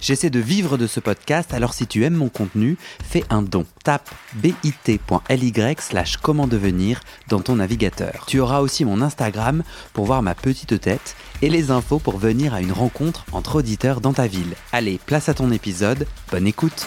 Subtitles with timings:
[0.00, 3.66] J'essaie de vivre de ce podcast, alors si tu aimes mon contenu, fais un don.
[3.84, 8.24] Tape bit.ly slash comment devenir dans ton navigateur.
[8.26, 12.54] Tu auras aussi mon Instagram pour voir ma petite tête et les infos pour venir
[12.54, 14.54] à une rencontre entre auditeurs dans ta ville.
[14.72, 16.86] Allez, place à ton épisode, bonne écoute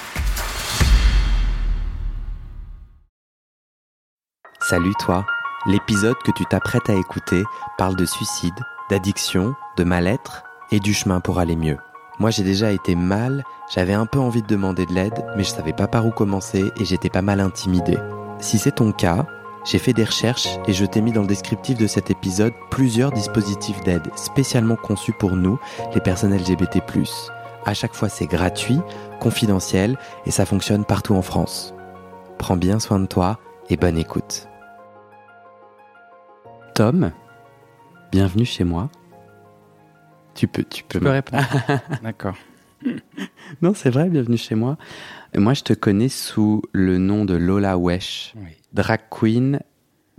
[4.62, 5.26] Salut toi
[5.66, 7.44] L'épisode que tu t'apprêtes à écouter
[7.78, 8.54] parle de suicide,
[8.90, 11.78] d'addiction, de mal-être et du chemin pour aller mieux.
[12.20, 13.44] Moi j'ai déjà été mal,
[13.74, 16.72] j'avais un peu envie de demander de l'aide, mais je savais pas par où commencer
[16.80, 17.98] et j'étais pas mal intimidé.
[18.40, 19.26] Si c'est ton cas,
[19.66, 23.12] j'ai fait des recherches et je t'ai mis dans le descriptif de cet épisode plusieurs
[23.12, 25.60] dispositifs d'aide spécialement conçus pour nous,
[25.94, 26.82] les personnes LGBT+.
[27.66, 28.80] À chaque fois c'est gratuit,
[29.20, 31.74] confidentiel et ça fonctionne partout en France.
[32.38, 34.48] Prends bien soin de toi et bonne écoute.
[36.74, 37.12] Tom,
[38.12, 38.90] bienvenue chez moi.
[40.34, 41.44] Tu peux, tu peux, me répondre.
[42.04, 42.36] D'accord.
[43.62, 44.78] Non, c'est vrai, bienvenue chez moi.
[45.36, 48.34] Moi, je te connais sous le nom de Lola Wesh,
[48.74, 49.60] drag queen,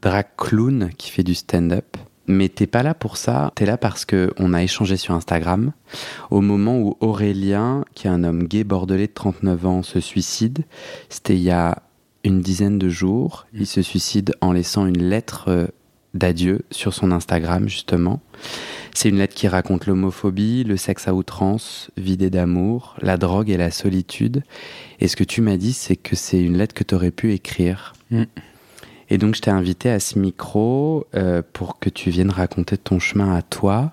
[0.01, 1.97] drag clown qui fait du stand-up.
[2.29, 5.73] Mais t'es pas là pour ça, t'es là parce que on a échangé sur Instagram
[6.31, 10.65] au moment où Aurélien, qui est un homme gay bordelais de 39 ans, se suicide.
[11.09, 11.83] C'était il y a
[12.23, 13.47] une dizaine de jours.
[13.53, 15.67] Il se suicide en laissant une lettre euh,
[16.15, 18.21] d'adieu sur son Instagram, justement.
[18.95, 23.57] C'est une lettre qui raconte l'homophobie, le sexe à outrance, vidé d'amour, la drogue et
[23.57, 24.43] la solitude.
[25.01, 27.33] Et ce que tu m'as dit, c'est que c'est une lettre que tu aurais pu
[27.33, 27.95] écrire.
[28.11, 28.25] Mm.
[29.09, 32.99] Et donc, je t'ai invité à ce micro euh, pour que tu viennes raconter ton
[32.99, 33.93] chemin à toi.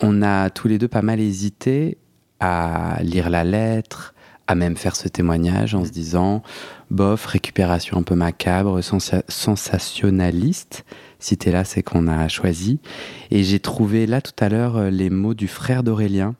[0.00, 1.98] On a tous les deux pas mal hésité
[2.40, 4.13] à lire la lettre,
[4.46, 6.42] à même faire ce témoignage en se disant,
[6.90, 10.84] bof, récupération un peu macabre, sensationnaliste.
[11.18, 12.80] Si là, c'est qu'on a choisi.
[13.30, 16.34] Et j'ai trouvé là tout à l'heure euh, les mots du frère d'Aurélien.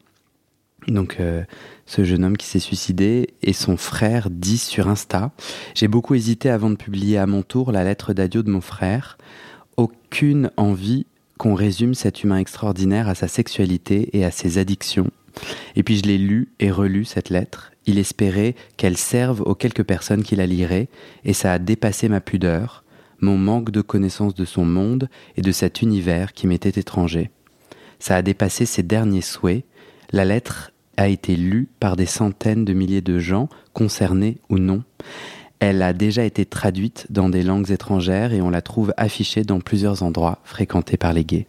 [0.89, 1.43] Donc, euh,
[1.87, 5.33] ce jeune homme qui s'est suicidé et son frère dit sur Insta
[5.75, 9.17] J'ai beaucoup hésité avant de publier à mon tour la lettre d'adieu de mon frère.
[9.79, 11.07] Aucune envie
[11.39, 15.11] qu'on résume cet humain extraordinaire à sa sexualité et à ses addictions.
[15.75, 17.73] Et puis je l'ai lu et relu cette lettre.
[17.87, 20.89] Il espérait qu'elle serve aux quelques personnes qui la liraient,
[21.25, 22.85] et ça a dépassé ma pudeur
[23.25, 27.31] mon manque de connaissance de son monde et de cet univers qui m'était étranger.
[27.99, 29.65] Ça a dépassé ses derniers souhaits.
[30.13, 34.85] La lettre a été lue par des centaines de milliers de gens, concernés ou non.
[35.59, 39.61] Elle a déjà été traduite dans des langues étrangères et on la trouve affichée dans
[39.61, 41.47] plusieurs endroits fréquentés par les gays.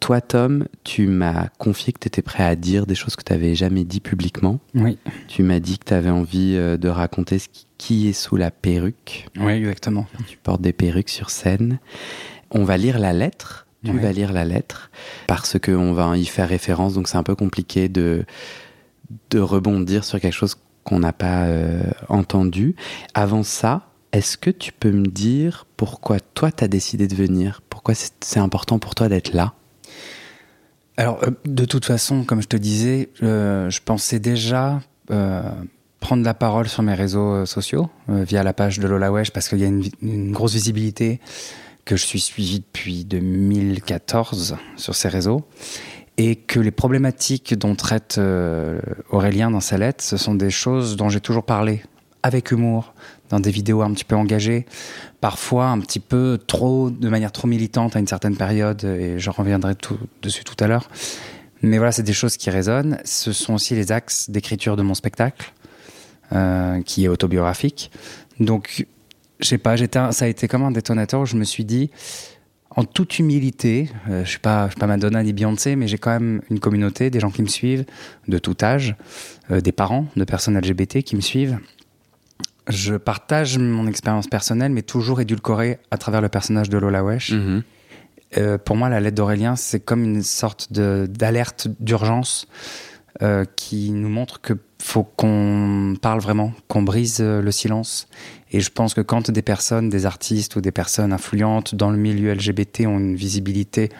[0.00, 3.32] Toi, Tom, tu m'as confié que tu étais prêt à dire des choses que tu
[3.32, 4.58] n'avais jamais dit publiquement.
[4.74, 4.98] Oui.
[5.28, 8.50] Tu m'as dit que tu avais envie euh, de raconter ce qui est sous la
[8.50, 9.28] perruque.
[9.38, 10.06] Oui, exactement.
[10.26, 11.78] Tu portes des perruques sur scène.
[12.50, 13.66] On va lire la lettre.
[13.82, 14.90] Tu vas lire la lettre
[15.26, 18.26] parce qu'on va y faire référence, donc c'est un peu compliqué de,
[19.30, 22.74] de rebondir sur quelque chose qu'on n'a pas euh, entendu.
[23.14, 27.62] Avant ça, est-ce que tu peux me dire pourquoi toi tu as décidé de venir?
[27.70, 29.54] Pourquoi c'est important pour toi d'être là?
[31.00, 35.40] Alors, euh, de toute façon, comme je te disais, euh, je pensais déjà euh,
[35.98, 39.60] prendre la parole sur mes réseaux sociaux, via la page de Lola Wesh, parce qu'il
[39.60, 41.18] y a une, grosse visibilité
[41.86, 45.46] que je suis suivi depuis 2014 sur ces réseaux,
[46.18, 48.20] et que les problématiques dont traite
[49.10, 51.82] Aurélien dans sa lettre, ce sont des choses dont j'ai toujours parlé,
[52.22, 52.92] avec humour,
[53.30, 54.66] dans des vidéos un petit peu engagées,
[55.20, 59.30] parfois un petit peu trop, de manière trop militante à une certaine période, et je
[59.30, 60.88] reviendrai tout, dessus tout à l'heure.
[61.62, 62.98] Mais voilà, c'est des choses qui résonnent.
[63.04, 65.52] Ce sont aussi les axes d'écriture de mon spectacle,
[66.32, 67.90] euh, qui est autobiographique.
[68.38, 68.86] Donc,
[69.40, 69.76] je sais pas,
[70.12, 71.90] ça a été comme un détonateur où je me suis dit,
[72.76, 76.10] en toute humilité, euh, je suis pas, suis pas Madonna ni Beyoncé, mais j'ai quand
[76.10, 77.84] même une communauté, des gens qui me suivent
[78.28, 78.94] de tout âge,
[79.50, 81.58] euh, des parents de personnes LGBT qui me suivent,
[82.70, 87.32] je partage mon expérience personnelle, mais toujours édulcorée à travers le personnage de Lola Wesh.
[87.32, 87.62] Mhm.
[88.38, 92.46] Euh, pour moi, la lettre d'Aurélien, c'est comme une sorte d'alerte d'urgence
[93.22, 98.08] euh, qui nous montre que faut qu'on parle vraiment, qu'on brise euh, le silence.
[98.50, 101.98] Et je pense que quand des personnes, des artistes ou des personnes influentes dans le
[101.98, 103.90] milieu LGBT ont une visibilité,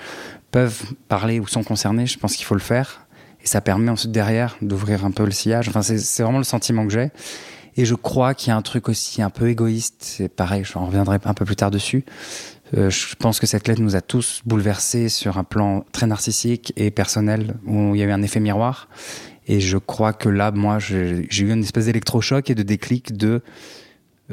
[0.51, 3.07] peuvent parler ou sont concernées, je pense qu'il faut le faire.
[3.43, 5.69] Et ça permet ensuite derrière d'ouvrir un peu le sillage.
[5.69, 7.11] Enfin, c'est vraiment le sentiment que j'ai.
[7.77, 9.97] Et je crois qu'il y a un truc aussi un peu égoïste.
[10.01, 12.05] C'est pareil, j'en reviendrai un peu plus tard dessus.
[12.77, 16.73] Euh, je pense que cette lettre nous a tous bouleversés sur un plan très narcissique
[16.77, 18.89] et personnel, où il y a eu un effet miroir.
[19.47, 23.43] Et je crois que là, moi, j'ai eu une espèce d'électrochoc et de déclic de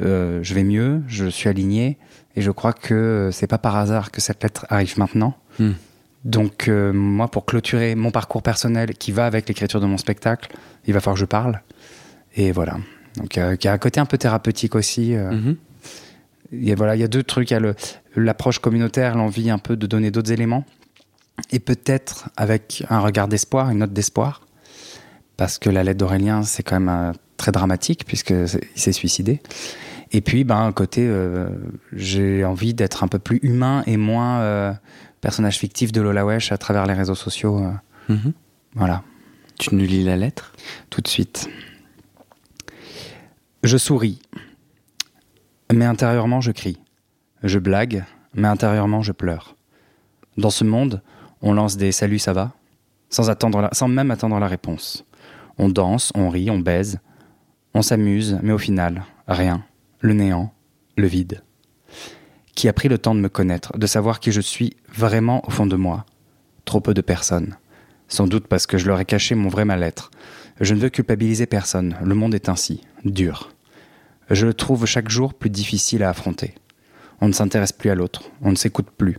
[0.00, 1.98] euh, je vais mieux, je suis aligné,
[2.36, 5.36] et je crois que c'est pas par hasard que cette lettre arrive maintenant.
[5.58, 5.72] Hmm.
[6.24, 10.54] Donc, euh, moi, pour clôturer mon parcours personnel qui va avec l'écriture de mon spectacle,
[10.86, 11.62] il va falloir que je parle.
[12.36, 12.76] Et voilà.
[13.18, 15.14] Donc, il y a un côté un peu thérapeutique aussi.
[15.14, 15.54] Euh.
[16.52, 17.50] Et voilà, il y a deux trucs.
[17.50, 17.74] Il y a
[18.16, 20.64] l'approche communautaire, l'envie un peu de donner d'autres éléments.
[21.50, 24.46] Et peut-être avec un regard d'espoir, une note d'espoir.
[25.36, 29.40] Parce que la lettre d'Aurélien, c'est quand même euh, très dramatique, puisqu'il s'est suicidé.
[30.10, 31.48] Et puis, ben, un côté, euh,
[31.92, 34.76] j'ai envie d'être un peu plus humain et moins
[35.20, 37.62] personnage fictif de Lola Wesh à travers les réseaux sociaux.
[38.08, 38.32] Mhm.
[38.74, 39.02] Voilà.
[39.58, 40.52] Tu nous lis la lettre?
[40.88, 41.48] Tout de suite.
[43.64, 44.20] Je souris,
[45.72, 46.78] mais intérieurement je crie.
[47.42, 49.56] Je blague, mais intérieurement je pleure.
[50.36, 51.02] Dans ce monde,
[51.42, 52.52] on lance des salut ça va?
[53.10, 53.28] Sans,
[53.72, 55.04] sans même attendre la réponse.
[55.58, 57.00] On danse, on rit, on baise,
[57.74, 59.64] on s'amuse, mais au final, rien,
[60.00, 60.54] le néant,
[60.96, 61.42] le vide.
[62.54, 65.50] Qui a pris le temps de me connaître, de savoir qui je suis vraiment au
[65.50, 66.06] fond de moi?
[66.64, 67.56] Trop peu de personnes.
[68.06, 70.12] Sans doute parce que je leur ai caché mon vrai mal-être,
[70.60, 73.50] je ne veux culpabiliser personne, le monde est ainsi, dur.
[74.30, 76.54] Je le trouve chaque jour plus difficile à affronter.
[77.20, 79.18] On ne s'intéresse plus à l'autre, on ne s'écoute plus.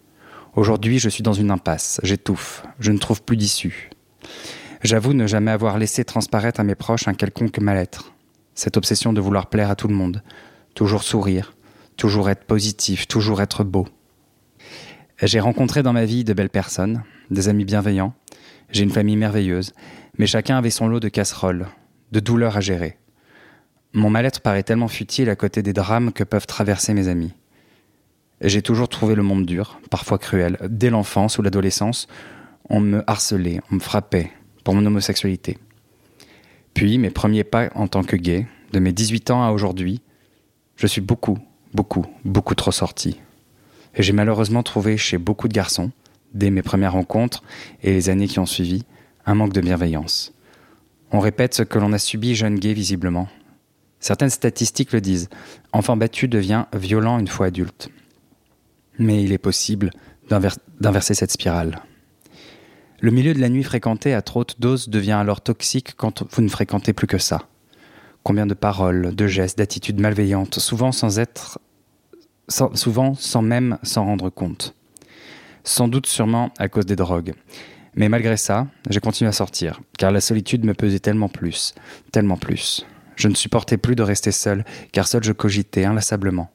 [0.55, 3.89] Aujourd'hui, je suis dans une impasse, j'étouffe, je ne trouve plus d'issue.
[4.83, 8.13] J'avoue ne jamais avoir laissé transparaître à mes proches un quelconque mal-être.
[8.55, 10.23] Cette obsession de vouloir plaire à tout le monde,
[10.73, 11.53] toujours sourire,
[11.97, 13.87] toujours être positif, toujours être beau.
[15.21, 18.13] J'ai rencontré dans ma vie de belles personnes, des amis bienveillants,
[18.71, 19.73] j'ai une famille merveilleuse,
[20.19, 21.67] mais chacun avait son lot de casseroles,
[22.11, 22.97] de douleurs à gérer.
[23.93, 27.33] Mon mal-être paraît tellement futile à côté des drames que peuvent traverser mes amis.
[28.41, 30.57] J'ai toujours trouvé le monde dur, parfois cruel.
[30.69, 32.07] Dès l'enfance ou l'adolescence,
[32.69, 34.31] on me harcelait, on me frappait
[34.63, 35.57] pour mon homosexualité.
[36.73, 40.01] Puis mes premiers pas en tant que gay, de mes 18 ans à aujourd'hui,
[40.75, 41.39] je suis beaucoup,
[41.73, 43.19] beaucoup, beaucoup trop sorti.
[43.95, 45.91] Et j'ai malheureusement trouvé chez beaucoup de garçons,
[46.33, 47.41] dès mes premières rencontres
[47.81, 48.85] et les années qui ont suivi,
[49.29, 50.33] un manque de bienveillance.
[51.11, 53.27] On répète ce que l'on a subi jeune gay visiblement.
[53.99, 55.29] Certaines statistiques le disent.
[55.71, 57.89] Enfant battu devient violent une fois adulte.
[58.97, 59.91] Mais il est possible
[60.29, 61.83] d'inverser cette spirale.
[63.01, 66.41] Le milieu de la nuit fréquenté à trop haute dose devient alors toxique quand vous
[66.41, 67.43] ne fréquentez plus que ça.
[68.23, 71.59] Combien de paroles, de gestes, d'attitudes malveillantes, souvent sans être,
[72.73, 74.73] souvent sans même s'en rendre compte.
[75.63, 77.35] Sans doute sûrement à cause des drogues.
[77.95, 81.73] Mais malgré ça, j'ai continué à sortir, car la solitude me pesait tellement plus,
[82.11, 82.85] tellement plus.
[83.15, 86.51] Je ne supportais plus de rester seul, car seul je cogitais inlassablement.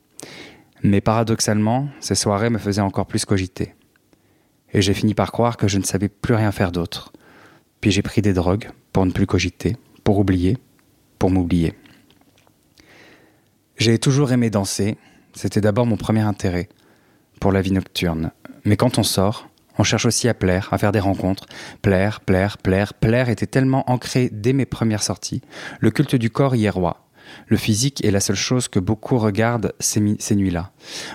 [0.83, 3.75] Mais paradoxalement, ces soirées me faisaient encore plus cogiter.
[4.73, 7.13] Et j'ai fini par croire que je ne savais plus rien faire d'autre.
[7.81, 10.59] Puis j'ai pris des drogues pour ne plus cogiter, pour oublier,
[11.19, 11.75] pour m'oublier.
[13.77, 14.97] J'ai toujours aimé danser,
[15.35, 16.69] c'était d'abord mon premier intérêt
[17.41, 18.31] pour la vie nocturne.
[18.65, 19.49] Mais quand on sort,
[19.79, 21.47] on cherche aussi à plaire, à faire des rencontres.
[21.83, 25.43] Plaire, plaire, plaire, plaire était tellement ancré dès mes premières sorties.
[25.81, 27.05] Le culte du corps y est roi.
[27.49, 30.71] Le physique est la seule chose que beaucoup regardent ces, nuits-là.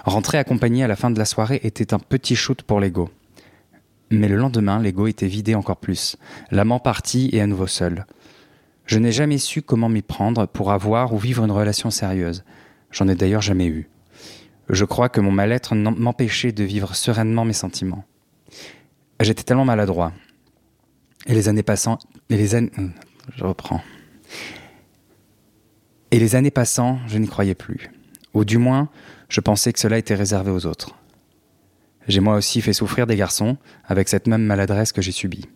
[0.05, 3.09] Rentrer accompagné à la fin de la soirée était un petit shoot pour l'ego.
[4.11, 6.17] Mais le lendemain, l'ego était vidé encore plus.
[6.51, 8.05] L'amant parti et à nouveau seul.
[8.85, 12.43] Je n'ai jamais su comment m'y prendre pour avoir ou vivre une relation sérieuse.
[12.91, 13.87] J'en ai d'ailleurs jamais eu.
[14.67, 18.03] Je crois que mon mal-être m'empêchait de vivre sereinement mes sentiments.
[19.19, 20.13] J'étais tellement maladroit.
[21.27, 21.99] Et les années passant,
[22.29, 22.87] et les années, euh,
[23.35, 23.81] je reprends.
[26.11, 27.91] Et les années passant, je n'y croyais plus.
[28.33, 28.89] Ou du moins,
[29.27, 30.95] je pensais que cela était réservé aux autres.
[32.07, 35.47] J'ai moi aussi fait souffrir des garçons avec cette même maladresse que j'ai subie.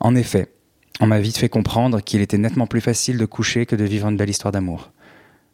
[0.00, 0.52] En effet,
[0.98, 4.08] on m'a vite fait comprendre qu'il était nettement plus facile de coucher que de vivre
[4.08, 4.92] une belle histoire d'amour.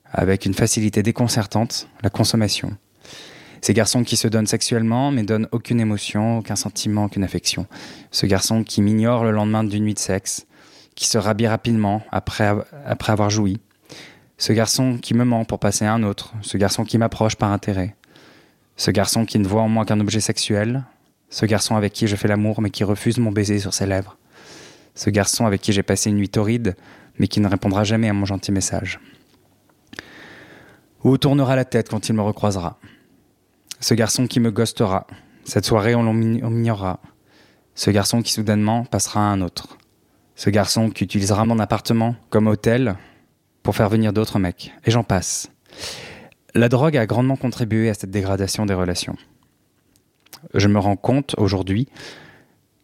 [0.05, 2.77] Avec une facilité déconcertante, la consommation,
[3.63, 7.67] ces garçons qui se donnent sexuellement mais donnent aucune émotion, aucun sentiment, aucune affection.
[8.11, 10.47] Ce garçon qui m'ignore le lendemain d'une nuit de sexe,
[10.97, 12.53] qui se rhabille rapidement après,
[13.07, 13.61] avoir joui.
[14.37, 16.35] Ce garçon qui me ment pour passer à un autre.
[16.43, 17.95] Ce garçon qui m'approche par intérêt.
[18.77, 20.83] Ce garçon qui ne voit en moi qu'un objet sexuel.
[21.31, 24.19] Ce garçon avec qui je fais l'amour mais qui refuse mon baiser sur ses lèvres.
[24.97, 26.75] Ce garçon avec qui j'ai passé une nuit torride
[27.17, 28.99] mais qui ne répondra jamais à mon gentil message.
[31.05, 32.79] Ou tournera la tête quand il me recroisera?
[33.83, 35.09] Ce garçon qui me ghostera.
[35.45, 37.01] Cette soirée, on m'ignorera.
[37.75, 39.77] Ce garçon qui soudainement passera à un autre.
[40.37, 42.95] Ce garçon qui utilisera mon appartement comme hôtel
[43.65, 44.73] pour faire venir d'autres mecs.
[44.85, 45.51] Et j'en passe.
[46.55, 49.17] La drogue a grandement contribué à cette dégradation des relations.
[50.55, 51.89] Je me rends compte aujourd'hui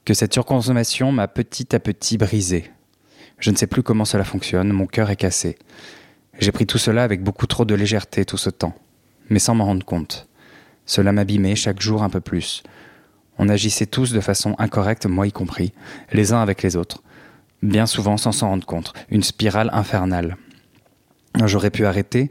[0.05, 2.73] que cette surconsommation m'a petit à petit brisé.
[3.38, 5.59] Je ne sais plus comment cela fonctionne, mon cœur est cassé.
[6.40, 8.75] J'ai pris tout cela avec beaucoup trop de légèreté tout ce temps,
[9.31, 10.28] mais sans m'en rendre compte.
[10.88, 12.62] Cela m'abîmait chaque jour un peu plus.
[13.37, 15.73] On agissait tous de façon incorrecte, moi y compris,
[16.12, 17.02] les uns avec les autres,
[17.62, 20.38] bien souvent sans s'en rendre compte, une spirale infernale.
[21.45, 22.30] J'aurais pu arrêter,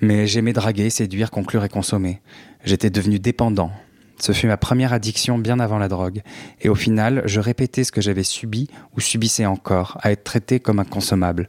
[0.00, 2.22] mais j'aimais draguer, séduire, conclure et consommer.
[2.64, 3.72] J'étais devenu dépendant.
[4.20, 6.22] Ce fut ma première addiction bien avant la drogue,
[6.60, 10.60] et au final, je répétais ce que j'avais subi ou subissais encore, à être traité
[10.60, 11.48] comme un consommable.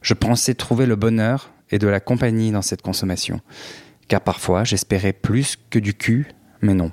[0.00, 3.42] Je pensais trouver le bonheur et de la compagnie dans cette consommation,
[4.08, 6.28] car parfois j'espérais plus que du cul,
[6.60, 6.90] mais non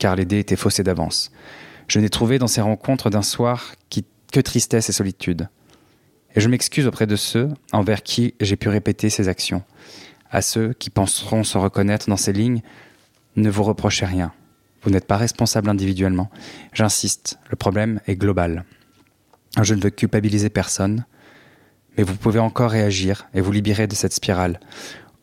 [0.00, 1.30] car les dés étaient faussés d'avance.
[1.86, 3.74] Je n'ai trouvé dans ces rencontres d'un soir
[4.32, 5.48] que tristesse et solitude.
[6.34, 9.62] Et je m'excuse auprès de ceux envers qui j'ai pu répéter ces actions.
[10.30, 12.62] À ceux qui penseront se reconnaître dans ces lignes,
[13.36, 14.32] ne vous reprochez rien.
[14.82, 16.30] Vous n'êtes pas responsable individuellement.
[16.72, 18.64] J'insiste, le problème est global.
[19.60, 21.04] Je ne veux culpabiliser personne,
[21.98, 24.60] mais vous pouvez encore réagir et vous libérer de cette spirale.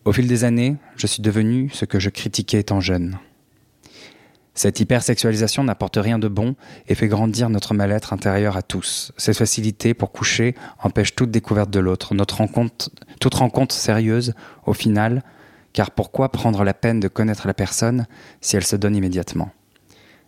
[0.07, 3.17] Au fil des années, je suis devenu ce que je critiquais étant jeune.
[4.53, 6.55] Cette hypersexualisation n'apporte rien de bon
[6.87, 9.11] et fait grandir notre mal-être intérieur à tous.
[9.17, 12.15] Cette facilité pour coucher empêche toute découverte de l'autre,
[13.19, 14.33] toute rencontre sérieuse
[14.65, 15.23] au final,
[15.73, 18.07] car pourquoi prendre la peine de connaître la personne
[18.39, 19.51] si elle se donne immédiatement?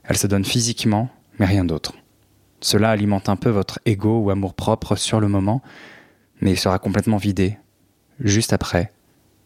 [0.03, 1.07] Elle se donne physiquement,
[1.39, 1.93] mais rien d'autre.
[2.59, 5.61] Cela alimente un peu votre ego ou amour-propre sur le moment,
[6.41, 7.57] mais il sera complètement vidé,
[8.19, 8.91] juste après,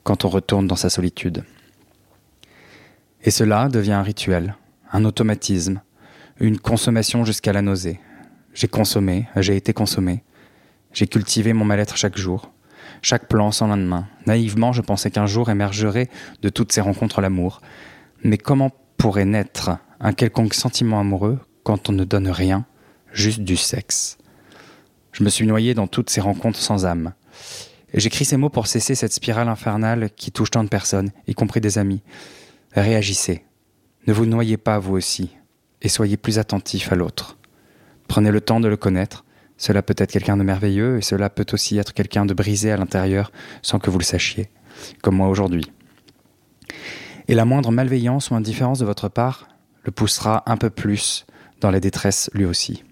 [0.03, 1.43] quand on retourne dans sa solitude.
[3.23, 4.55] Et cela devient un rituel,
[4.91, 5.81] un automatisme,
[6.39, 7.99] une consommation jusqu'à la nausée.
[8.53, 10.23] J'ai consommé, j'ai été consommé.
[10.93, 12.51] J'ai cultivé mon mal-être chaque jour,
[13.01, 14.07] chaque plan sans lendemain.
[14.27, 16.09] Naïvement, je pensais qu'un jour émergerait
[16.41, 17.61] de toutes ces rencontres l'amour.
[18.23, 22.65] Mais comment pourrait naître un quelconque sentiment amoureux quand on ne donne rien,
[23.11, 24.17] juste du sexe?
[25.13, 27.13] Je me suis noyé dans toutes ces rencontres sans âme.
[27.93, 31.61] J'écris ces mots pour cesser cette spirale infernale qui touche tant de personnes, y compris
[31.61, 32.01] des amis.
[32.71, 33.43] Réagissez,
[34.07, 35.37] ne vous noyez pas vous aussi,
[35.81, 37.37] et soyez plus attentif à l'autre.
[38.07, 39.25] Prenez le temps de le connaître,
[39.57, 42.77] cela peut être quelqu'un de merveilleux, et cela peut aussi être quelqu'un de brisé à
[42.77, 43.31] l'intérieur
[43.61, 44.49] sans que vous le sachiez,
[45.03, 45.71] comme moi aujourd'hui.
[47.27, 49.47] Et la moindre malveillance ou indifférence de votre part
[49.83, 51.25] le poussera un peu plus
[51.61, 52.83] dans la détresse lui aussi.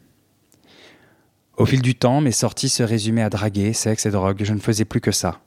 [1.58, 4.44] Au fil du temps, mes sorties se résumaient à draguer, sexe et drogue.
[4.44, 5.42] Je ne faisais plus que ça.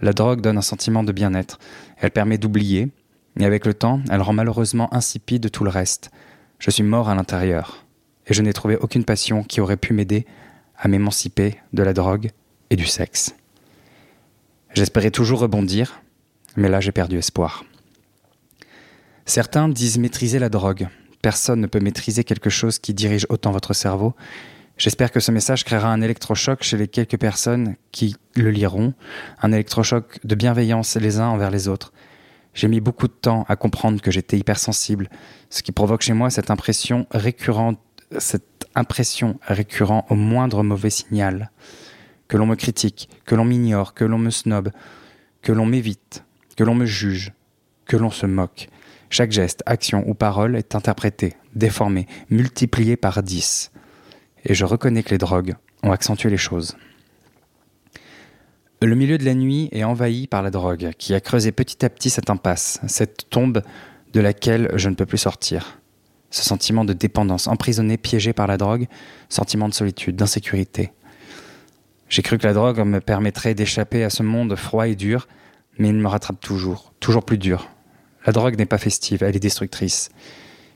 [0.00, 1.58] La drogue donne un sentiment de bien-être.
[1.98, 2.88] Elle permet d'oublier,
[3.38, 6.10] et avec le temps, elle rend malheureusement insipide tout le reste.
[6.58, 7.84] Je suis mort à l'intérieur,
[8.26, 10.26] et je n'ai trouvé aucune passion qui aurait pu m'aider
[10.78, 12.30] à m'émanciper de la drogue
[12.70, 13.34] et du sexe.
[14.74, 16.02] J'espérais toujours rebondir,
[16.56, 17.64] mais là j'ai perdu espoir.
[19.24, 20.88] Certains disent maîtriser la drogue.
[21.22, 24.14] Personne ne peut maîtriser quelque chose qui dirige autant votre cerveau.
[24.78, 28.92] J'espère que ce message créera un électrochoc chez les quelques personnes qui le liront,
[29.42, 31.92] un électrochoc de bienveillance les uns envers les autres,
[32.56, 35.10] j'ai mis beaucoup de temps à comprendre que j'étais hypersensible,
[35.50, 37.78] ce qui provoque chez moi cette impression récurrente,
[38.18, 41.50] cette impression récurrente au moindre mauvais signal.
[42.28, 44.70] Que l'on me critique, que l'on m'ignore, que l'on me snobe,
[45.42, 46.24] que l'on m'évite,
[46.56, 47.34] que l'on me juge,
[47.84, 48.70] que l'on se moque.
[49.10, 53.70] Chaque geste, action ou parole est interprété, déformé, multiplié par dix.
[54.48, 56.76] Et je reconnais que les drogues ont accentué les choses.
[58.80, 61.90] Le milieu de la nuit est envahi par la drogue, qui a creusé petit à
[61.90, 63.62] petit cette impasse, cette tombe
[64.12, 65.80] de laquelle je ne peux plus sortir.
[66.30, 68.86] Ce sentiment de dépendance, emprisonné, piégé par la drogue,
[69.28, 70.92] sentiment de solitude, d'insécurité.
[72.08, 75.26] J'ai cru que la drogue me permettrait d'échapper à ce monde froid et dur,
[75.78, 77.68] mais il me rattrape toujours, toujours plus dur.
[78.26, 80.10] La drogue n'est pas festive, elle est destructrice.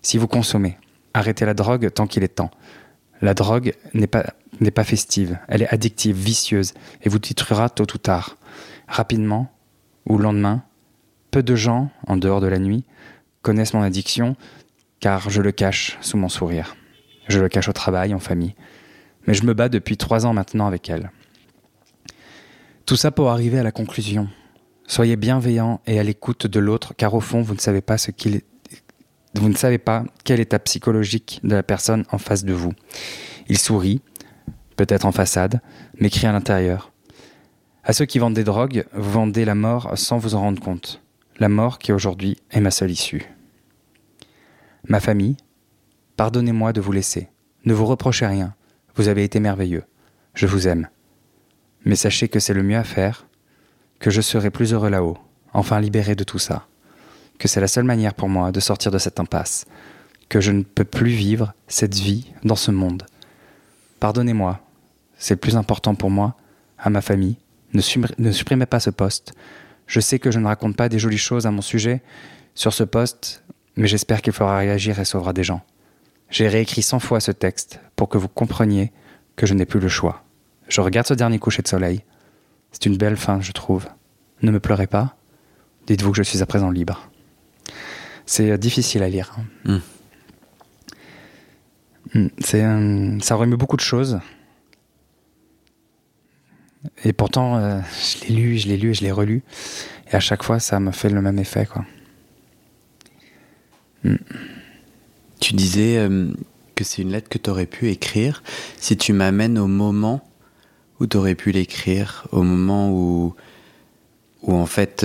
[0.02, 0.76] Si vous consommez,
[1.14, 2.50] arrêtez la drogue tant qu'il est temps.
[3.22, 6.72] La drogue n'est pas festive, elle est addictive, vicieuse,
[7.02, 8.36] et vous détruira tôt ou tard.
[8.88, 9.52] Rapidement,
[10.06, 10.64] ou le lendemain,
[11.30, 12.84] peu de gens, en dehors de la nuit,
[13.42, 14.36] connaissent mon addiction,
[15.00, 16.76] car je le cache sous mon sourire.
[17.28, 18.54] Je le cache au travail, en famille.
[19.26, 21.10] Mais je me bats depuis trois ans maintenant avec elle.
[22.86, 24.28] Tout ça pour arriver à la conclusion.
[24.86, 28.10] Soyez bienveillant et à l'écoute de l'autre, car au fond, vous ne savez pas ce
[28.10, 28.40] qu'il.
[29.34, 32.72] Vous ne savez pas quel état psychologique de la personne en face de vous.
[33.48, 34.00] Il sourit,
[34.76, 35.60] peut-être en façade,
[35.98, 36.92] mais crie à l'intérieur.
[37.84, 41.02] À ceux qui vendent des drogues, vous vendez la mort sans vous en rendre compte.
[41.38, 43.24] La mort qui aujourd'hui est ma seule issue.
[44.88, 45.36] Ma famille,
[46.16, 47.28] pardonnez-moi de vous laisser.
[47.64, 48.54] Ne vous reprochez rien.
[48.96, 49.84] Vous avez été merveilleux.
[50.34, 50.88] Je vous aime.
[51.84, 53.26] Mais sachez que c'est le mieux à faire,
[53.98, 55.18] que je serai plus heureux là-haut,
[55.52, 56.66] enfin libéré de tout ça,
[57.40, 59.66] que c'est la seule manière pour moi de sortir de cette impasse,
[60.28, 63.02] que je ne peux plus vivre cette vie dans ce monde.
[63.98, 64.60] Pardonnez-moi
[65.20, 66.34] c'est le plus important pour moi,
[66.78, 67.36] à ma famille.
[67.74, 69.34] Ne, supprimez pas ce poste.
[69.86, 72.02] Je sais que je ne raconte pas des jolies choses à mon sujet
[72.54, 73.44] sur ce poste,
[73.76, 75.60] mais j'espère qu'il fera réagir et sauvera des gens.
[76.30, 78.92] J'ai réécrit cent fois ce texte pour que vous compreniez
[79.36, 80.24] que je n'ai plus le choix.
[80.68, 82.02] Je regarde ce dernier coucher de soleil.
[82.72, 83.86] C'est une belle fin, je trouve.
[84.42, 85.16] Ne me pleurez pas.
[85.86, 87.10] Dites-vous que je suis à présent libre.
[88.30, 89.34] C'est euh, difficile à lire.
[89.64, 89.78] Hmm,
[92.38, 94.20] c'est, euh, ça remet beaucoup de choses.
[97.02, 99.42] Et pourtant, euh, je l'ai lu, je l'ai lu et je l'ai relu.
[100.12, 101.66] Et à chaque fois, ça me fait le même effet.
[101.66, 101.84] Quoi.
[104.04, 104.14] Hmm.
[105.40, 106.08] Tu disais
[106.76, 108.44] que c'est une lettre que tu aurais pu écrire.
[108.76, 110.22] Si tu m'amènes au moment
[111.00, 113.34] où tu aurais pu l'écrire, au moment où,
[114.42, 115.04] où en fait,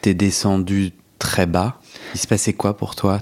[0.00, 1.81] tu es descendu très bas,
[2.14, 3.20] il se passait quoi pour toi?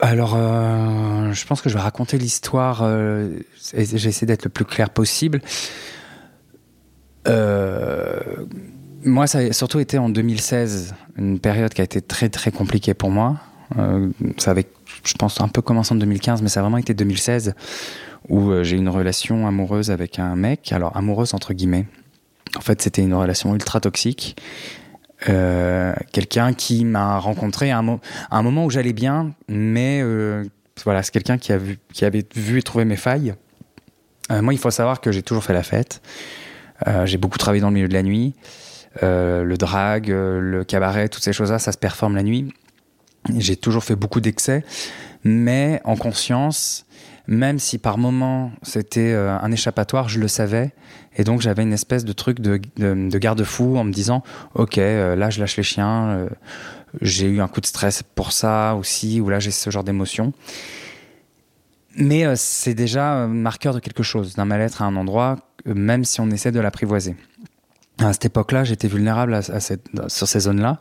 [0.00, 2.80] Alors, euh, je pense que je vais raconter l'histoire.
[2.82, 3.38] Euh,
[3.72, 5.40] J'essaie d'être le plus clair possible.
[7.26, 8.20] Euh,
[9.04, 12.94] moi, ça a surtout été en 2016, une période qui a été très très compliquée
[12.94, 13.38] pour moi.
[14.36, 14.66] ça avait,
[15.04, 17.54] je pense, un peu commencé en 2015, mais ça a vraiment été 2016
[18.28, 20.72] où j'ai une relation amoureuse avec un mec.
[20.72, 21.86] Alors, amoureuse entre guillemets.
[22.56, 24.36] En fait, c'était une relation ultra toxique
[25.28, 30.44] euh, quelqu'un qui m'a rencontré à un, moment où j'allais bien, mais euh,
[30.84, 33.34] voilà, c'est quelqu'un qui, a vu, qui avait vu et trouvé mes failles.
[34.30, 36.00] Euh, moi, il faut savoir que j'ai toujours fait la fête.
[37.04, 38.34] j'ai beaucoup travaillé dans le milieu de la nuit.
[39.02, 42.52] le drag, le cabaret, toutes ces choses-là, ça se performe la nuit.
[43.36, 44.64] J'ai toujours fait beaucoup d'excès,
[45.24, 46.85] mais en conscience,
[47.26, 50.72] même si par moment c'était euh, un échappatoire, je le savais.
[51.16, 52.58] Et donc j'avais une espèce de truc de,
[53.18, 54.22] garde-fou en me disant,
[54.54, 56.28] ok, euh, là je lâche les chiens, euh,
[57.00, 60.32] j'ai eu un coup de stress pour ça aussi, ou là j'ai ce genre d'émotion.
[61.98, 66.30] Mais c'est déjà marqueur de quelque chose, d'un mal-être à un endroit, même si on
[66.30, 67.16] essaie de l'apprivoiser.
[67.98, 69.40] À cette époque-là, j'étais vulnérable
[70.08, 70.78] sur ces zones-là.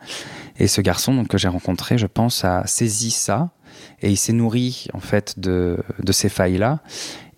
[0.59, 3.51] Et ce garçon donc, que j'ai rencontré, je pense, a saisi ça
[4.01, 6.79] et il s'est nourri en fait de, de ces failles-là.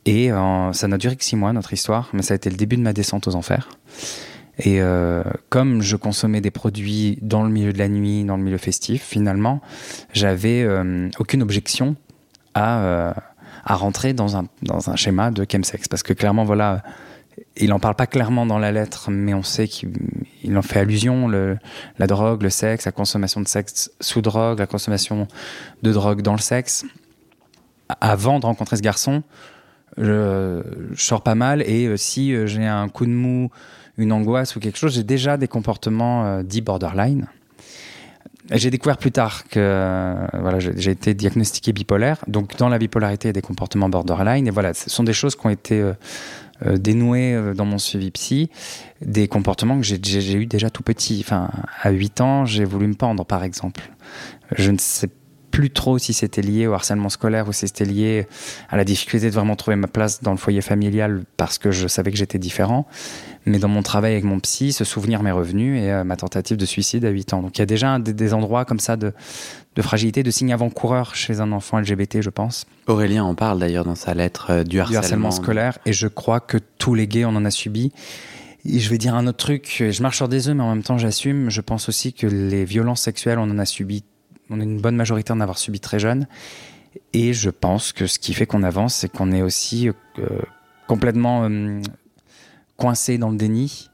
[0.06, 2.56] Et euh, ça n'a duré que six mois, notre histoire, mais ça a été le
[2.56, 3.70] début de ma descente aux enfers.
[4.60, 8.44] Et euh, comme je consommais des produits dans le milieu de la nuit, dans le
[8.44, 9.62] milieu festif, finalement,
[10.14, 11.96] j'avais euh, aucune objection
[12.54, 13.14] à,
[13.66, 15.88] à rentrer dans un, dans un schéma de chemsex.
[15.88, 16.82] Parce que clairement, voilà,
[17.60, 21.28] il n'en parle pas clairement dans la lettre, mais on sait qu'il en fait allusion.
[21.28, 25.28] La drogue, le sexe, la consommation de sexe sous drogue, la consommation
[25.84, 26.86] de drogue dans le sexe.
[28.02, 29.24] Avant de rencontrer ce garçon,
[29.98, 30.62] je,
[30.96, 33.50] sors pas mal et euh, si euh, j'ai un coup de mou,
[33.98, 37.28] une angoisse ou quelque chose, j'ai déjà des comportements euh, dits borderline.
[38.52, 42.24] J'ai découvert plus tard que voilà, j'ai été diagnostiqué bipolaire.
[42.28, 44.48] Donc, dans la bipolarité, il y a des comportements borderline.
[44.48, 45.84] Et voilà, ce sont des choses qui ont été
[46.66, 48.50] dénouer euh, dans mon suivi psy
[49.02, 51.22] des comportements que j'ai eu déjà tout petit.
[51.24, 51.50] Enfin,
[51.82, 53.92] à 8 ans, j'ai voulu me pendre, par exemple.
[54.56, 55.10] Je ne sais
[55.58, 58.28] plus trop si c'était lié au harcèlement scolaire ou si c'était lié
[58.70, 61.88] à la difficulté de vraiment trouver ma place dans le foyer familial parce que je
[61.88, 62.86] savais que j'étais différent.
[63.48, 66.58] Mais dans mon travail avec mon psy, ce souvenir m'est revenu et euh, ma tentative
[66.58, 67.42] de suicide à 8 ans.
[67.42, 69.14] Donc il y a déjà des, endroits comme ça de,
[69.76, 72.68] de fragilité, de signes avant-coureurs chez un enfant LGBT, je pense.
[72.86, 75.32] Aurélien en parle d'ailleurs dans sa lettre euh, du, harcèlement.
[75.32, 77.92] scolaire et je crois que tous les gays, on en a subi.
[78.64, 80.84] Et je vais dire un autre truc, je marche sur des œufs, mais en même
[80.84, 81.50] temps j'assume.
[81.50, 84.04] Je pense aussi que les violences sexuelles, on en a subi,
[84.50, 86.28] on est une bonne majorité en avoir subi très jeune.
[87.14, 89.94] Et je pense que ce qui fait qu'on avance, c'est qu'on est aussi euh,
[90.88, 91.48] complètement
[92.76, 93.90] coincé dans le déni.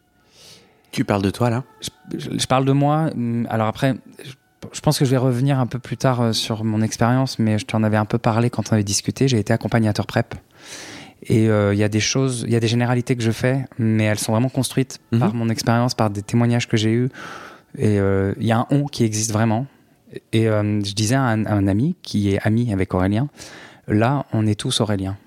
[0.91, 1.63] Tu parles de toi là?
[2.15, 3.09] Je, parle de moi.
[3.49, 3.95] Alors après,
[4.71, 7.57] je pense que je vais revenir un peu plus tard euh, sur mon expérience, mais
[7.57, 9.27] je t'en avais un peu parlé quand on avait discuté.
[9.27, 10.35] J'ai été accompagnateur PrEP.
[11.23, 13.65] Et euh, il y a des choses, il y a des généralités que je fais,
[13.77, 15.19] mais elles sont vraiment construites mhm.
[15.19, 17.09] par mon expérience, par des témoignages que j'ai eus.
[17.77, 19.65] Et euh, il y a un on qui existe vraiment.
[20.31, 23.27] Et je disais à un, à un, ami qui est ami avec Aurélien,
[23.87, 25.17] là, on est tous Auréliens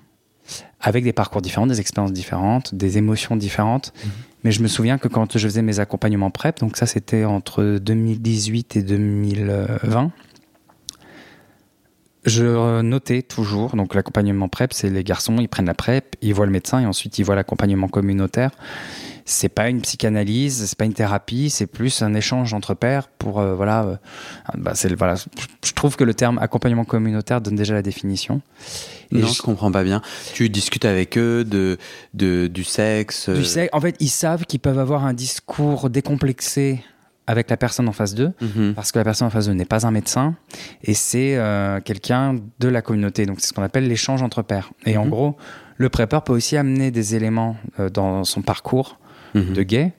[0.79, 3.93] avec des parcours différents, des expériences différentes, des émotions différentes.
[4.03, 4.11] Mhm.
[4.43, 7.79] Mais je me souviens que quand je faisais mes accompagnements PrEP, donc ça c'était entre
[7.79, 10.11] 2018 et 2020,
[12.25, 16.45] je notais toujours, donc l'accompagnement PrEP, c'est les garçons, ils prennent la PrEP, ils voient
[16.45, 18.51] le médecin et ensuite ils voient l'accompagnement communautaire
[19.29, 23.39] c'est pas une psychanalyse, c'est pas une thérapie, c'est plus un échange entre pairs pour
[23.39, 23.95] euh, voilà, euh,
[24.57, 25.15] bah, c'est voilà.
[25.63, 28.41] Je trouve que le terme accompagnement communautaire donne déjà la définition.
[29.11, 29.41] Et non, je...
[29.41, 30.01] comprends pas bien.
[30.33, 31.77] Tu discutes avec eux de,
[32.13, 33.29] de du sexe.
[33.29, 33.69] Du sexe.
[33.73, 36.83] En fait, ils savent qu'ils peuvent avoir un discours décomplexé
[37.29, 38.73] avec la personne en face d'eux, Mhm.
[38.73, 40.35] parce que la personne en face d'eux n'est pas un médecin,
[40.81, 43.25] et c'est euh, quelqu'un de la communauté.
[43.25, 44.71] Donc c'est ce qu'on appelle l'échange entre pairs.
[44.85, 45.09] Et en Mhm.
[45.09, 45.37] gros,
[45.75, 48.97] le prépeur peut aussi amener des éléments euh, dans son parcours
[49.35, 49.53] Mhm.
[49.53, 49.93] de gay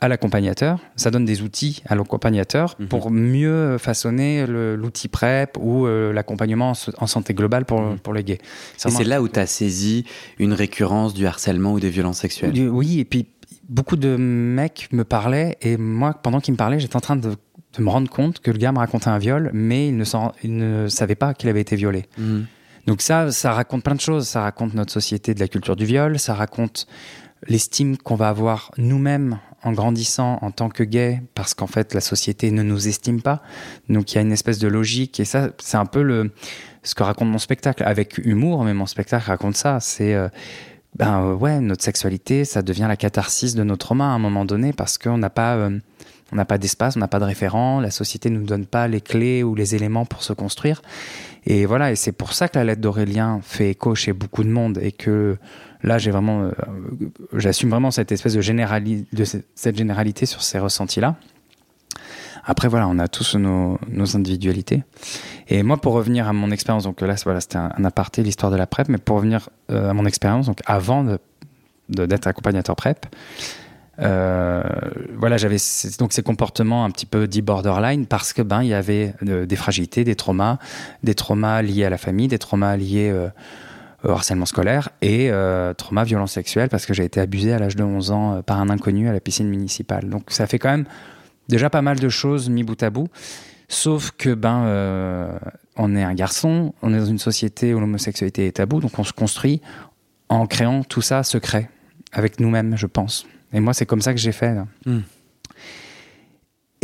[0.00, 0.80] à l'accompagnateur.
[0.96, 2.88] Ça donne des outils à l'accompagnateur Mhm.
[2.88, 7.98] pour mieux façonner l'outil PrEP ou euh, l'accompagnement en, santé globale pour, Mhm.
[8.00, 8.38] pour les gays.
[8.84, 10.04] Et c'est là où tu as saisi
[10.40, 12.52] une récurrence du harcèlement ou des violences sexuelles.
[12.52, 13.26] Du- Oui, et puis
[13.68, 17.30] beaucoup de mecs me parlaient, et moi, pendant qu'ils me parlaient, j'étais en train de,
[17.30, 20.32] de me rendre compte que le gars me racontait un viol, mais il ne, s'en-
[20.42, 22.06] il ne savait pas qu'il avait été violé.
[22.88, 24.26] Donc ça, ça raconte plein de choses.
[24.26, 26.86] Ça raconte notre société de la culture du viol, ça raconte
[27.48, 32.00] l'estime qu'on va avoir nous-mêmes en grandissant en tant que gay, parce qu'en fait, la
[32.00, 33.42] société ne nous estime pas.
[33.88, 36.32] Donc il y a une espèce de logique, et ça, c'est un peu le,
[36.82, 39.78] ce que raconte mon spectacle, avec humour, mais mon spectacle raconte ça.
[39.80, 40.28] C'est, euh,
[40.96, 44.44] ben euh, ouais, notre sexualité, ça devient la catharsis de nos traumas à un moment
[44.44, 45.54] donné, parce qu'on n'a pas...
[45.56, 45.78] euh,
[46.34, 49.02] n'a pas d'espace, on n'a pas de référent, la société ne nous donne pas les
[49.02, 50.80] clés ou les éléments pour se construire.
[51.44, 54.48] Et voilà, et c'est pour ça que la lettre d'Aurélien fait écho chez beaucoup de
[54.48, 55.36] monde et que
[55.82, 56.52] là, euh,
[57.34, 61.16] j'assume vraiment cette espèce de, généralité sur ces ressentis-là.
[62.44, 63.78] Après, voilà, on a tous nos,
[64.14, 64.82] individualités.
[65.48, 68.56] Et moi, pour revenir à mon expérience, donc là, c'était un, un aparté, l'histoire de
[68.56, 71.18] la PrEP, mais pour revenir euh, à mon expérience, donc avant
[71.88, 73.06] d'être accompagnateur PrEP,
[73.98, 74.62] euh,
[75.16, 75.58] voilà, j'avais
[75.98, 79.56] donc ces comportements un petit peu dit borderline parce que ben il y avait des
[79.56, 80.58] fragilités, des traumas,
[81.02, 83.14] des traumas liés à la famille, des traumas liés
[84.10, 87.84] harcèlement scolaire et euh, traumas violence sexuelle parce que j'ai été abusé à l'âge de
[87.84, 90.08] 11 ans euh, par un inconnu à la piscine municipale.
[90.08, 90.86] Donc ça fait quand même
[91.48, 93.08] déjà pas mal de choses mis bout à bout.
[93.68, 95.38] Sauf que ben euh,
[95.76, 99.04] on est un garçon, on est dans une société où l'homosexualité est tabou, donc on
[99.04, 99.62] se construit
[100.28, 101.70] en créant tout ça secret
[102.12, 103.26] avec nous-mêmes, je pense.
[103.52, 104.56] Et moi, c'est comme ça que j'ai fait.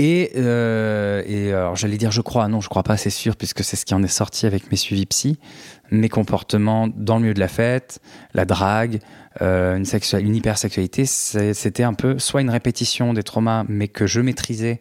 [0.01, 3.65] Et, euh, et alors, j'allais dire je crois, non, je crois pas, c'est sûr, puisque
[3.65, 5.39] c'est ce qui en est sorti avec mes suivis psy.
[5.91, 7.99] Mes comportements dans le milieu de la fête,
[8.33, 9.01] la drague,
[9.43, 14.07] euh, une, sexual- une hypersexualité, c'était un peu soit une répétition des traumas, mais que
[14.07, 14.81] je maîtrisais.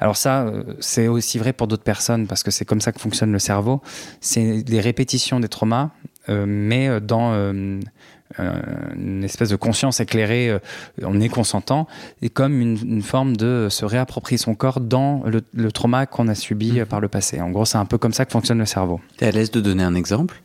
[0.00, 3.00] Alors ça, euh, c'est aussi vrai pour d'autres personnes, parce que c'est comme ça que
[3.00, 3.82] fonctionne le cerveau.
[4.20, 5.90] C'est des répétitions des traumas,
[6.28, 7.34] mais dans
[8.38, 10.58] une espèce de conscience éclairée, euh,
[11.02, 11.86] on est consentant,
[12.22, 16.28] et comme une, une forme de se réapproprier son corps dans le, le trauma qu'on
[16.28, 17.40] a subi euh, par le passé.
[17.40, 19.00] En gros, c'est un peu comme ça que fonctionne le cerveau.
[19.18, 20.42] T'es à l'aise de donner un exemple?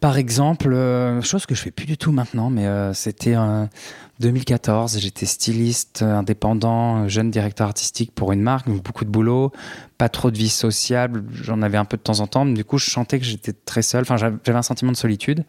[0.00, 3.68] Par exemple, euh, chose que je fais plus du tout maintenant, mais euh, c'était en
[4.20, 9.10] 2014, j'étais styliste euh, indépendant, euh, jeune directeur artistique pour une marque, donc beaucoup de
[9.10, 9.52] boulot,
[9.96, 12.64] pas trop de vie sociable, j'en avais un peu de temps en temps, mais du
[12.64, 15.44] coup je sentais que j'étais très seul, enfin j'avais un sentiment de solitude.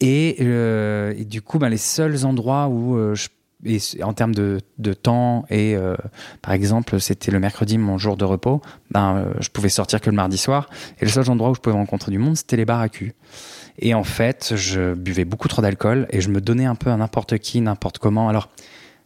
[0.00, 3.14] Et, euh, et du coup, ben, les seuls endroits où euh,
[4.02, 4.60] en termes de,
[4.92, 5.96] temps et euh,
[6.42, 10.16] par exemple c'était le mercredi mon jour de repos ben je pouvais sortir que le
[10.16, 10.68] mardi soir.
[11.00, 13.14] Et le seul endroit où je pouvais rencontrer du monde c'était les bars à cul
[13.78, 16.96] et en fait je buvais beaucoup trop d'alcool et je me donnais un peu à
[16.98, 18.28] n'importe qui n'importe comment.
[18.28, 18.50] Alors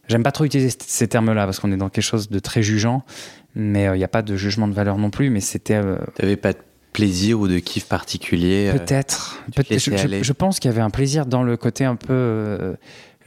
[0.09, 2.61] j'aime pas trop utiliser ces termes là parce qu'on est dans quelque chose de très
[2.61, 3.05] jugeant
[3.55, 5.81] mais il n'y a pas de jugement de valeur non plus mais c'était
[6.15, 6.59] T'avais pas de
[6.93, 9.39] plaisir ou de kiff particulier euh, Peut-être.
[9.55, 9.79] Peut-être.
[9.79, 12.13] Je, je- pense qu'il y avait un plaisir dans le côté un peu.
[12.13, 12.75] euh,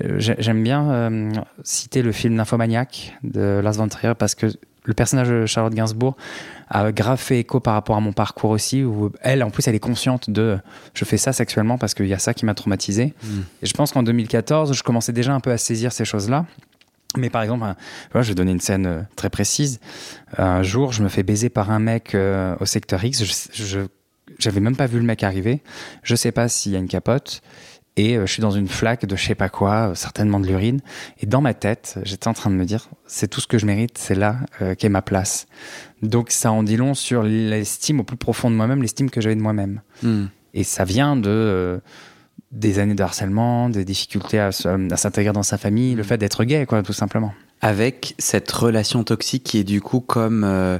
[0.05, 4.46] euh, j'ai- J'aime bien euh, citer le film Nymphomaniac de Lars von Trier parce que
[4.85, 6.16] le personnage de Charlotte Gainsbourg
[6.68, 8.83] a grave fait écho par rapport à mon parcours aussi.
[8.83, 10.59] Où elle, en plus, elle est consciente de
[10.94, 13.14] je fais ça sexuellement parce qu'il y a ça qui m'a traumatisé.
[13.22, 13.29] Mm.
[13.62, 16.46] Et je pense qu'en 2014, je commençais déjà un peu à saisir ces choses-là.
[17.16, 17.64] Mais par exemple,
[18.14, 19.81] je vais donner une scène euh, très précise.
[20.37, 23.25] Un jour, je me fais baiser par un mec euh, au secteur X.
[23.53, 23.81] Je,
[24.38, 25.62] j'avais même pas vu le mec arriver.
[26.03, 27.42] Je sais pas s'il y a une capote.
[27.96, 30.81] Et euh, je suis dans une flaque de je sais pas quoi, certainement de l'urine.
[31.20, 33.66] Et dans ma tête, j'étais en train de me dire, c'est tout ce que je
[33.66, 34.38] mérite, c'est là
[34.79, 35.46] qu'est ma place.
[36.01, 39.37] Donc ça en dit long sur l'estime au plus profond de moi-même, l'estime que j'avais
[39.37, 39.83] de moi-même.
[40.03, 40.27] Hmm.
[40.55, 41.83] Et ça vient de
[42.53, 46.67] des années de harcèlement, des difficultés à, s'intégrer dans sa famille, le fait d'être gay,
[46.67, 47.35] quoi, tout simplement.
[47.61, 50.79] Avec cette relation toxique qui est du coup comme euh,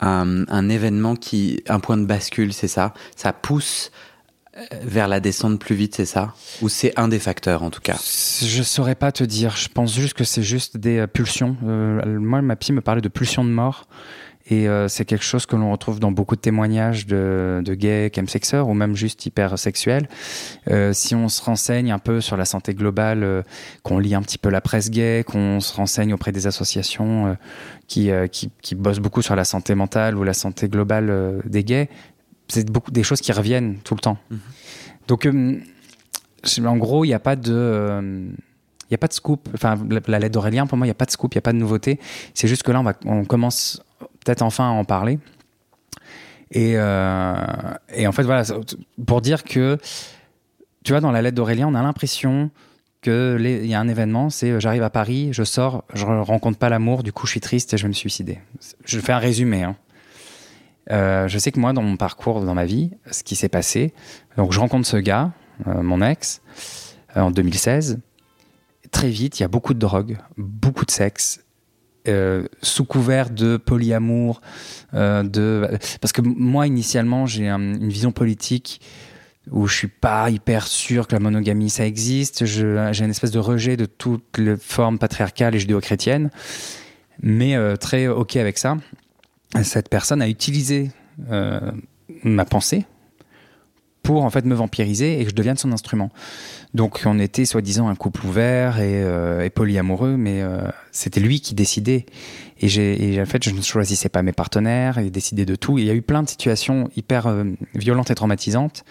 [0.00, 2.92] un, un événement qui, un point de bascule, c'est ça?
[3.16, 3.90] Ça pousse
[4.56, 6.34] euh, vers la descente plus vite, c'est ça?
[6.62, 7.96] Ou c'est un des facteurs en tout cas?
[7.96, 9.54] Je saurais pas te dire.
[9.56, 11.56] Je pense juste que c'est juste des euh, pulsions.
[11.64, 13.86] Euh, moi, ma psy me parlait de pulsions de mort.
[14.48, 18.10] Et euh, c'est quelque chose que l'on retrouve dans beaucoup de témoignages de, de gays,
[18.14, 20.08] chemsexeurs ou même juste hypersexuels.
[20.70, 23.42] Euh, si on se renseigne un peu sur la santé globale, euh,
[23.82, 27.34] qu'on lit un petit peu la presse gay, qu'on se renseigne auprès des associations euh,
[27.88, 31.88] qui, qui, qui bossent beaucoup sur la santé mentale ou la santé globale des gays,
[32.48, 34.18] c'est beaucoup des choses qui reviennent tout le temps.
[34.30, 34.38] Mhm.
[35.08, 35.28] Donc,
[36.64, 38.00] en gros, il n'y a pas de.
[38.88, 39.48] Il n'y a pas de scoop.
[39.52, 41.42] Enfin, la, lettre d'Aurélien, pour moi, il n'y a pas de scoop, il n'y a
[41.42, 41.98] pas de nouveauté.
[42.34, 43.82] C'est juste que là, on, va, on commence
[44.26, 45.18] peut-être enfin à en parler.
[46.50, 47.34] Et, euh,
[47.94, 48.42] et, en fait, voilà,
[49.06, 49.78] pour dire que,
[50.84, 52.50] tu vois, dans la lettre d'Aurélien, on a l'impression
[53.02, 56.68] qu'il y a un événement, c'est euh, j'arrive à Paris, je sors, je rencontre pas
[56.68, 58.40] l'amour, du coup je suis triste et je vais me suicider.
[58.84, 59.62] Je fais un résumé.
[59.62, 59.76] Hein.
[60.90, 63.94] Euh, je sais que moi, dans mon parcours, dans ma vie, ce qui s'est passé,
[64.36, 65.32] donc je rencontre ce gars,
[65.66, 66.42] mon ex,
[67.14, 68.00] en 2016.
[68.90, 71.45] Très vite, il y a beaucoup de drogue, beaucoup de sexe,
[72.08, 74.40] euh, sous couvert de polyamour,
[74.94, 75.68] euh, de
[76.00, 78.80] parce que moi initialement j'ai une vision politique
[79.50, 82.44] où je suis pas hyper sûr que la monogamie ça existe.
[82.44, 86.30] J'ai une espèce de rejet de toutes les formes patriarcales et judéo-chrétiennes,
[87.22, 88.76] mais euh, très ok avec ça.
[89.62, 90.90] Cette personne a utilisé
[92.22, 92.84] ma pensée
[94.06, 96.10] pour en fait me vampiriser et que je devienne son instrument.
[96.74, 100.60] Donc on était soi-disant un couple ouvert et, euh, polyamoureux, mais euh,
[100.92, 102.06] c'était lui qui décidait.
[102.60, 105.78] Et, en fait, je ne choisissais pas mes partenaires, il décidait de tout.
[105.78, 108.84] il y a eu plein de situations hyper euh, violentes et traumatisantes.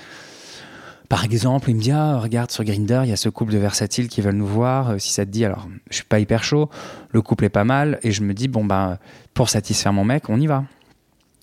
[1.07, 3.57] Par exemple, il me dit ah, regarde sur Grinder, il y a ce couple de
[3.57, 4.99] versatiles qui veulent nous voir.
[4.99, 6.69] Si ça te dit, alors je suis pas hyper chaud,
[7.11, 8.99] le couple est pas mal, et je me dis bon bah
[9.33, 10.65] pour satisfaire mon mec, on y va.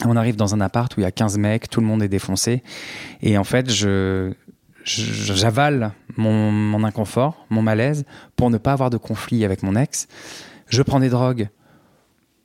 [0.04, 2.08] On arrive dans un appart où il y a 15 mecs, tout le monde est
[2.08, 2.62] défoncé.
[3.20, 3.70] Et en fait,
[4.84, 8.04] j'avale mon, inconfort, mon malaise,
[8.36, 10.08] pour ne pas avoir de conflit avec mon ex.
[10.68, 11.48] Je prends des drogues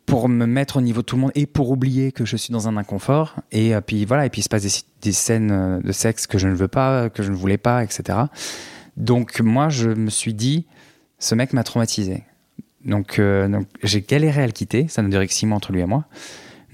[0.05, 2.53] pour me mettre au niveau de tout le monde et pour oublier que je suis
[2.53, 3.35] dans un inconfort.
[3.51, 6.37] Et euh, puis voilà, et puis il se passe des, scènes euh, de sexe que
[6.37, 8.17] je ne veux pas, que je ne voulais pas, etc.
[8.95, 10.65] Donc moi, je me suis dit,
[11.19, 12.23] ce mec m'a traumatisé.
[12.85, 15.81] Donc, euh, j'ai galéré à le quitter, ça n'a duré que six mois entre lui
[15.81, 16.05] et moi.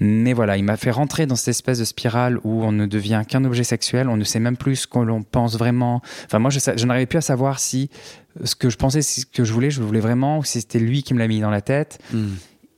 [0.00, 3.22] Mais voilà, il m'a fait rentrer dans cette espèce de spirale où on ne devient
[3.26, 6.02] qu'un objet sexuel, on ne sait même plus ce que l'on pense vraiment.
[6.24, 7.90] Enfin, moi, je, je n'arrivais plus à savoir si
[8.42, 11.02] ce que je pensais, ce que je voulais, je voulais vraiment, ou si c'était lui
[11.02, 11.98] qui me l'a mis dans la tête.
[12.12, 12.30] Hmm.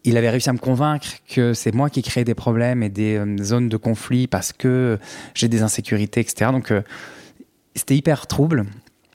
[0.04, 3.16] Il avait réussi à me convaincre que c'est moi qui créais des problèmes et des
[3.16, 4.98] euh, zones de conflit parce que
[5.34, 6.50] j'ai des insécurités, etc.
[6.52, 6.82] Donc, euh,
[7.74, 8.66] c'était hyper trouble.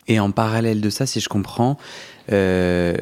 [0.07, 1.77] Et en parallèle de ça, si je comprends,
[2.31, 2.95] euh,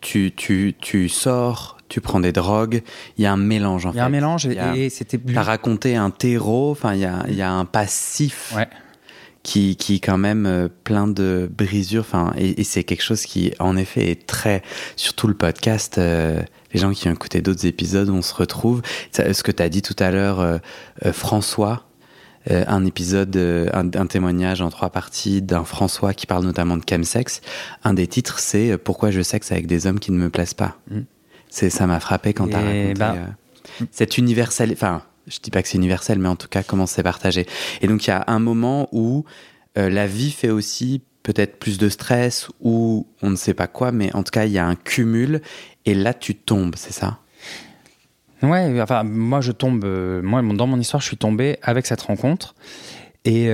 [0.00, 2.82] tu, tu, tu sors tu prends des drogues,
[3.18, 3.98] il y a un mélange en fait.
[3.98, 7.04] Il y a un mélange et, c'était Tu as raconté un terreau, enfin il y
[7.04, 8.54] a, y a, un passif
[9.42, 13.76] qui, qui quand même euh, plein de brisures, enfin et, c'est quelque chose qui en
[13.76, 14.62] effet est très,
[14.94, 16.40] surtout le podcast, euh,
[16.72, 18.82] les gens qui ont écouté d'autres épisodes, on se retrouve.
[19.12, 20.58] Ce que tu as dit tout à l'heure, euh,
[21.12, 21.86] François,
[22.48, 23.36] un épisode,
[23.72, 27.42] un, témoignage en trois parties d'un François qui parle notamment de chemsex.
[27.84, 30.78] Un des titres, c'est Pourquoi je sexe avec des hommes qui ne me plaisent pas.
[30.90, 31.00] Mm.
[31.50, 34.70] C'est ça m'a frappé quand tu as raconté ben, euh, cette universelle.
[34.72, 37.46] Enfin, je dis pas que c'est universel, mais en tout cas comment c'est partagé.
[37.80, 39.24] Et donc il y a un moment où
[39.78, 43.92] euh, la vie fait aussi peut-être plus de stress ou on ne sait pas quoi,
[43.92, 45.42] mais en tout cas il y a un cumul
[45.84, 47.18] et là tu tombes, c'est ça?
[48.42, 52.00] Ouais, enfin moi je tombe, euh, moi dans mon histoire je suis tombé avec cette
[52.00, 52.54] rencontre
[53.26, 53.50] et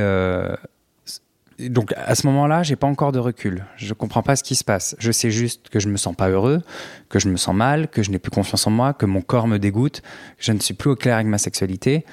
[1.58, 3.64] donc à ce moment-là, j'ai pas encore de recul.
[3.76, 4.94] Je comprends pas ce qui se passe.
[4.98, 6.62] Je sais juste que je me sens pas heureux,
[7.08, 9.48] que je me sens mal, que je n'ai plus confiance en moi, que mon corps
[9.48, 12.04] me dégoûte, que je ne suis plus au clair avec ma sexualité,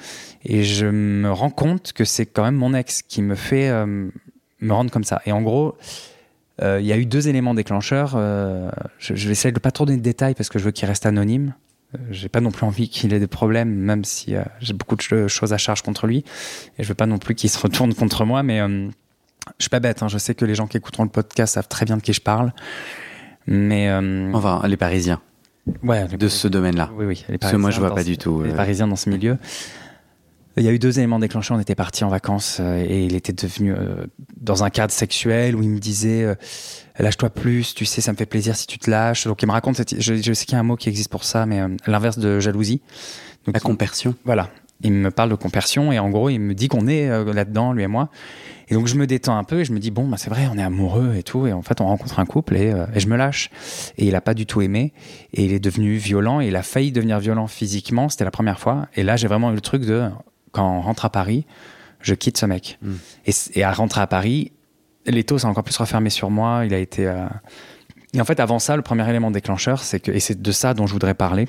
[0.44, 4.08] et je me rends compte que c'est quand même mon ex qui me fait euh,
[4.60, 5.20] me rendre comme ça.
[5.26, 5.76] Et en gros,
[6.62, 8.14] euh, il y a eu deux éléments déclencheurs.
[8.16, 10.88] Euh, je, vais essayer de pas trop donner de détails parce que je veux qu'il
[10.88, 11.54] reste anonyme.
[12.10, 15.52] J'ai pas non plus envie qu'il ait des problèmes, même si j'ai beaucoup de choses
[15.52, 16.24] à charge contre lui.
[16.76, 18.60] Et je veux pas non plus qu'il se retourne contre moi, mais
[19.58, 21.68] je suis pas bête, hein, je sais que les gens qui écouteront le podcast savent
[21.68, 22.52] très bien de qui je parle.
[23.46, 23.88] Mais.
[23.88, 25.20] Euh, enfin, les Parisiens.
[25.82, 26.90] Ouais, de ce domaine-là.
[26.96, 27.24] Oui, oui.
[27.40, 28.42] Parce que moi, je vois pas du tout.
[28.42, 28.56] Les euh.
[28.56, 29.38] Parisiens dans ce milieu.
[30.56, 31.56] Il y a eu deux éléments déclencheurs.
[31.56, 33.74] On était partis en vacances euh, et il était devenu
[34.36, 36.36] dans un cadre sexuel où il me disait
[36.98, 39.26] lâche-toi plus, tu sais, ça me fait plaisir si tu te lâches.
[39.26, 41.24] Donc il me raconte, je, je sais qu'il y a un mot qui existe pour
[41.24, 42.82] ça, mais l'inverse de jalousie.
[43.46, 44.14] Donc, La compersion.
[44.24, 44.50] Voilà.
[44.82, 47.82] Il me parle de compersion et en gros, il me dit qu'on est là-dedans, lui
[47.82, 48.10] et moi.
[48.68, 50.48] Et donc je me détends un peu et je me dis bon bah c'est vrai
[50.50, 51.46] on est amoureux et tout.
[51.46, 53.50] Et en fait on rencontre un couple et, euh, je me lâche.
[53.98, 54.92] Et il a pas du tout aimé.
[55.32, 58.08] Et il est devenu violent et il a failli devenir violent physiquement.
[58.08, 58.88] C'était la première fois.
[58.94, 60.08] Et là j'ai vraiment eu le truc de
[60.52, 61.46] quand on rentre à Paris
[62.00, 62.78] je quitte ce mec.
[62.82, 62.96] Hmm.
[63.26, 64.52] et, à rentrer à Paris
[65.06, 66.64] l'étau s'est encore plus refermé sur moi.
[66.64, 67.26] Il a été euh,
[68.14, 70.74] et en fait avant ça le premier élément déclencheur c'est que et c'est de ça
[70.74, 71.48] dont je voudrais parler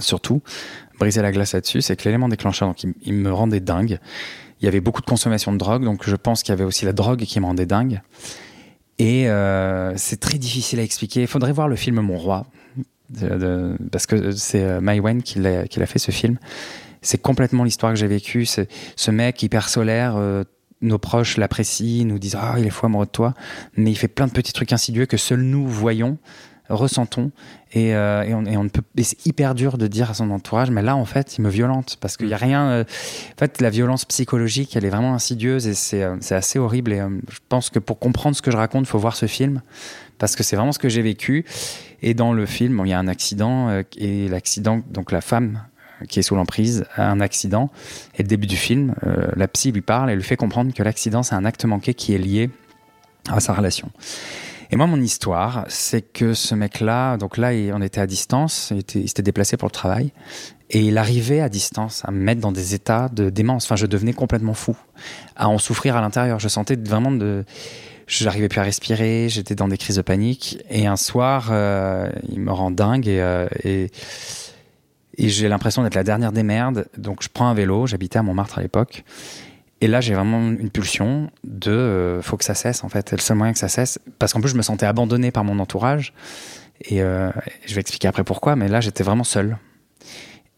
[0.00, 0.42] surtout
[0.98, 3.98] briser la glace là-dessus c'est que l'élément déclencheur donc il me rendait dingue
[4.60, 6.84] il y avait beaucoup de consommation de drogue, donc je pense qu'il y avait aussi
[6.84, 8.02] la drogue qui me rendait dingue.
[8.98, 11.22] Et euh, c'est très difficile à expliquer.
[11.22, 12.46] Il faudrait voir le film Mon Roi,
[13.92, 16.38] parce que c'est euh, Mai Wen qui l'a fait ce film.
[17.00, 18.44] C'est complètement l'histoire que j'ai vécue.
[18.44, 20.42] Ce mec hyper solaire, euh,
[20.80, 23.34] nos proches l'apprécient, nous disent ah il est fou amoureux de toi,
[23.76, 26.18] mais il fait plein de petits trucs insidieux que seuls nous voyons,
[26.68, 27.30] ressentons
[27.72, 28.82] et, euh, et, on, et on peut.
[29.02, 31.96] c'est hyper dur de dire à son entourage, mais là en fait il me violente
[32.00, 32.68] parce qu'il y a rien.
[32.68, 36.92] Euh, en fait la violence psychologique elle est vraiment insidieuse et c'est euh, assez horrible
[36.92, 36.98] et
[37.30, 39.62] je pense que pour comprendre ce que je raconte il faut voir ce film
[40.18, 41.44] parce que c'est vraiment ce que j'ai vécu
[42.02, 45.60] et dans le film bon, il y a un accident et l'accident donc la femme
[46.06, 47.70] qui est sous l'emprise a un accident.
[48.16, 50.82] Et le début du film, euh, la psy lui parle et lui fait comprendre que
[50.82, 52.50] l'accident, c'est un acte manqué qui est lié
[53.28, 53.90] à sa relation.
[54.70, 58.80] Et moi, mon histoire, c'est que ce mec-là, donc là, on était à distance, il,
[58.80, 60.12] était, il s'était déplacé pour le travail,
[60.70, 63.64] et il arrivait à distance à me mettre dans des états de démence.
[63.64, 64.76] Enfin, je devenais complètement fou,
[65.36, 66.38] à en souffrir à l'intérieur.
[66.38, 67.44] Je sentais vraiment de,
[68.06, 70.58] j'arrivais plus à respirer, j'étais dans des crises de panique.
[70.68, 73.90] Et un soir, euh, il me rend dingue et, euh, et
[75.18, 76.86] et j'ai l'impression d'être la dernière des merdes.
[76.96, 79.04] Donc je prends un vélo, j'habitais à Montmartre à l'époque.
[79.80, 83.10] Et là, j'ai vraiment une pulsion de euh, faut que ça cesse en fait.
[83.10, 83.98] C'est le seul moyen que ça cesse.
[84.18, 86.12] Parce qu'en plus, je me sentais abandonné par mon entourage.
[86.82, 87.30] Et euh,
[87.66, 89.58] je vais expliquer après pourquoi, mais là, j'étais vraiment seul.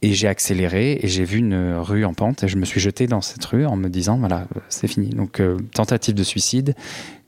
[0.02, 3.06] Et j'ai accéléré et j'ai vu une rue en pente et je me suis jeté
[3.06, 5.10] dans cette rue en me disant voilà, c'est fini.
[5.10, 6.74] Donc, euh, tentative de suicide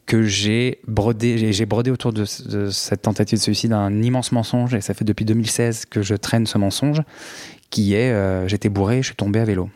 [0.07, 4.81] que j'ai brodé, j'ai brodé autour de, cette tentative de suicide un immense mensonge, et
[4.81, 7.03] ça fait depuis 2016 que je traîne ce mensonge,
[7.71, 9.71] qui est euh, j'étais bourré, je suis tombé à vélo.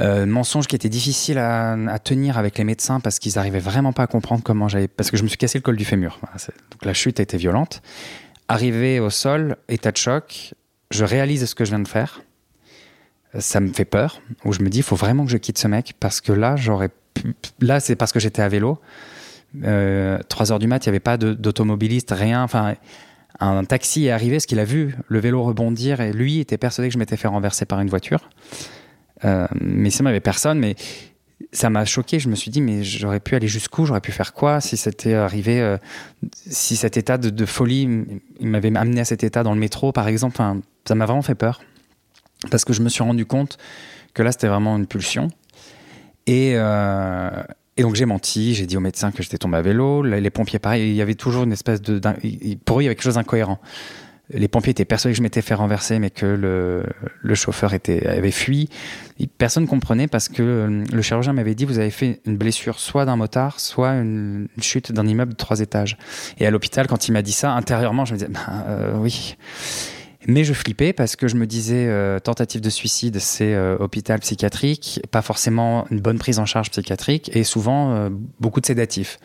[0.00, 4.04] Euh, mensonge qui était difficile à, tenir avec les médecins parce qu'ils n'arrivaient vraiment pas
[4.04, 4.88] à comprendre comment j'avais.
[4.88, 6.18] Parce que je me suis cassé le col du fémur.
[6.70, 7.82] Donc la chute a été violente.
[8.48, 10.54] Arrivé au sol, état de choc,
[10.90, 12.22] je réalise ce que je viens de faire.
[13.38, 15.68] Ça me fait peur, où je me dis, il faut vraiment que je quitte ce
[15.68, 16.90] mec parce que là, j'aurais
[17.60, 18.78] là, c'est parce que j'étais à vélo.
[19.64, 22.42] Euh, 3 heures du mat, il n'y avait pas d'automobiliste, rien.
[22.42, 22.74] Enfin,
[23.40, 26.88] un taxi est arrivé, parce qu'il a vu le vélo rebondir et lui était persuadé
[26.88, 28.28] que je m'étais fait renverser par une voiture.
[29.24, 30.58] Euh, mais sinon, il n'y avait personne.
[30.58, 30.76] Mais
[31.52, 32.18] ça m'a choqué.
[32.18, 33.86] Je me suis dit, mais j'aurais pu aller jusqu'où?
[33.86, 34.60] J'aurais pu faire quoi?
[34.60, 35.76] Si c'était arrivé euh,
[36.32, 37.88] Si cet état de, folie,
[38.40, 40.36] m'avait amené à cet état dans le métro, par exemple.
[40.36, 41.60] ça m'a vraiment fait peur.
[42.50, 43.58] Parce que je me suis rendu compte
[44.14, 45.28] que là, c'était vraiment une pulsion.
[46.28, 47.42] Euh,
[47.76, 50.02] et, donc j'ai menti, j'ai dit au médecin que j'étais tombé à vélo.
[50.02, 52.00] Les pompiers, pareil, il y avait toujours une espèce de.
[52.64, 53.58] Pour eux, il y avait quelque chose d'incohérent.
[54.32, 58.30] Les pompiers étaient persuadés que je m'étais fait renverser, mais que le, chauffeur était, avait
[58.30, 58.68] fui.
[59.38, 62.78] Personne ne comprenait parce que euh, le chirurgien m'avait dit vous avez fait une blessure
[62.78, 65.98] soit d'un motard, soit une, chute d'un immeuble de trois étages.
[66.38, 69.36] Et à l'hôpital, quand il m'a dit ça, intérieurement, je me disais bah, euh, oui.
[70.28, 74.20] Mais je flippais parce que je me disais euh, tentative de suicide, c'est euh, hôpital
[74.20, 79.18] psychiatrique, pas forcément une bonne prise en charge psychiatrique et souvent euh, beaucoup de sédatifs.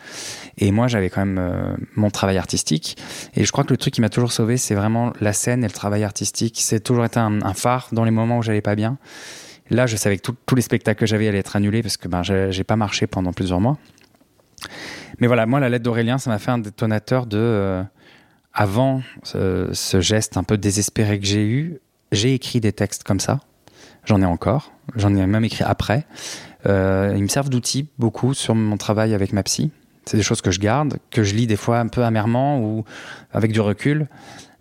[0.56, 2.96] Et moi, j'avais quand même mon travail artistique
[3.34, 5.66] et je crois que le truc qui m'a toujours sauvé, c'est vraiment la scène et
[5.66, 6.56] le travail artistique.
[6.60, 8.96] C'est toujours été un, un, phare dans les moments où j'allais pas bien.
[9.68, 12.22] Là, je savais que tous les spectacles que j'avais allaient être annulés parce que ben
[12.22, 13.76] j'ai pas marché pendant plusieurs mois.
[15.18, 17.84] Mais voilà, moi, la lettre d'Aurélien, ça m'a fait un détonateur de
[18.56, 21.78] avant ce, geste un peu désespéré que j'ai eu,
[22.10, 23.40] j'ai écrit des textes comme ça.
[24.06, 24.72] J'en ai encore.
[24.96, 26.06] J'en ai même écrit après.
[26.66, 29.70] Euh, ils me servent d'outils beaucoup sur mon travail avec ma psy.
[30.06, 32.84] C'est des choses que je garde, que je lis des fois un peu amèrement ou
[33.32, 34.06] avec du recul.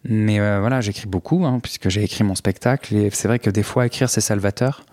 [0.04, 2.94] Mais euh, voilà, j'écris beaucoup, hein, puisque j'ai écrit mon spectacle.
[2.96, 4.84] Et c'est vrai que des fois, écrire, c'est salvateur.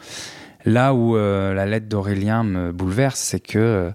[0.65, 3.93] Là où euh, la lettre d'Aurélien me bouleverse, c'est que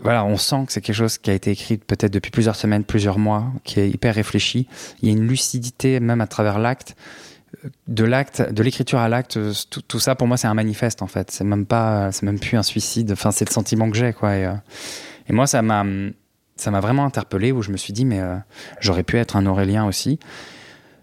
[0.00, 2.84] voilà, on sent que c'est quelque chose qui a été écrit peut-être depuis plusieurs semaines,
[2.84, 4.68] plusieurs mois, qui est hyper réfléchi.
[5.02, 6.94] Il y a une lucidité même à travers l'acte,
[7.88, 9.38] de l'acte, de l'écriture à l'acte.
[9.88, 11.30] Tout, ça pour moi c'est un manifeste en fait.
[11.30, 13.12] C'est même pas, c'est même plus un suicide.
[13.12, 14.36] Enfin c'est le sentiment que j'ai quoi.
[14.36, 14.54] Et, euh,
[15.30, 15.84] moi ça m'a,
[16.56, 18.36] ça m'a vraiment interpellé où je me suis dit mais euh,
[18.80, 20.20] j'aurais pu être un Aurélien aussi.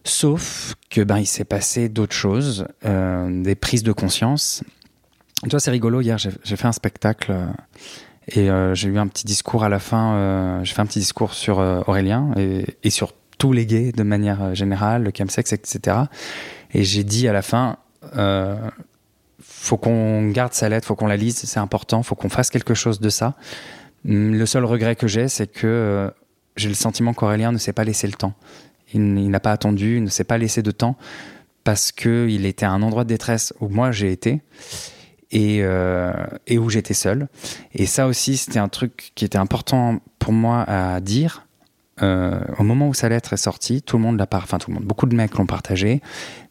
[0.05, 4.63] Sauf que ben il s'est passé d'autres choses, euh, des prises de conscience.
[5.43, 7.33] Tu vois c'est rigolo hier j'ai fait un spectacle
[8.27, 10.99] et euh, j'ai eu un petit discours à la fin, euh, j'ai fait un petit
[10.99, 15.97] discours sur euh, Aurélien et, sur tous les gays de manière générale, le chemsex, etc.
[16.73, 17.77] Et j'ai dit à la fin,
[19.41, 22.73] faut qu'on garde sa lettre, faut qu'on la lise, c'est important, faut qu'on fasse quelque
[22.73, 23.35] chose de ça.
[24.07, 26.11] Hum, le seul regret que j'ai, c'est que
[26.55, 28.33] j'ai le sentiment qu'Aurélien ne s'est pas laissé le temps.
[28.93, 30.95] Il, il n'a pas attendu, il ne s'est pas laissé de temps
[31.65, 34.41] parce qu'il était à un endroit de détresse où moi j'ai été
[35.31, 36.13] et, euh,
[36.47, 37.27] et où j'étais seul.
[37.73, 41.45] Et ça aussi, c'était un truc qui était important pour moi à dire.
[42.01, 44.75] Euh, au moment où sa lettre est sortie, tout le monde l'a enfin tout le
[44.75, 46.01] monde, beaucoup de mecs l'ont partagé,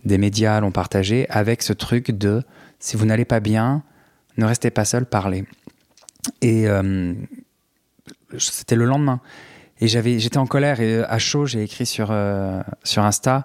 [0.07, 2.43] des médias l'ont partagé, avec ce truc de
[2.79, 3.83] si vous n'allez pas bien,
[4.39, 5.45] ne restez pas seul, parlez.
[6.41, 7.13] Et euh,
[8.39, 9.21] c'était le lendemain.
[9.81, 12.15] Et j'étais en colère et à chaud, j'ai écrit sur,
[12.85, 13.45] sur Insta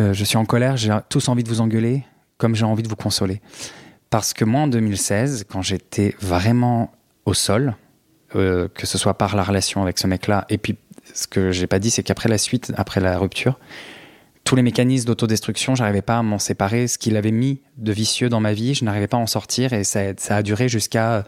[0.00, 2.04] Je suis en colère, j'ai tous envie de vous engueuler,
[2.36, 3.40] comme j'ai envie de vous consoler
[4.10, 6.92] Parce que moi, en 2016, quand j'étais vraiment
[7.24, 7.74] au sol,
[8.34, 10.76] euh, que ce soit par la relation avec ce mec-là, et puis
[11.14, 13.58] ce que j'ai pas dit, c'est qu'après la suite, après la rupture,
[14.44, 16.86] tous les mécanismes d'autodestruction, j'arrivais pas à m'en séparer.
[16.86, 19.72] Ce qu'il avait mis de vicieux dans ma vie, je n'arrivais pas à en sortir,
[19.72, 21.24] et ça, a duré jusqu'à,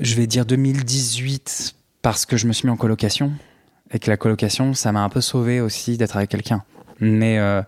[0.00, 3.32] je vais dire 2018, parce que je me suis mis en colocation,
[3.90, 6.62] et que la colocation, ça m'a un peu sauvé aussi d'être avec quelqu'un.
[7.00, 7.62] Mais euh,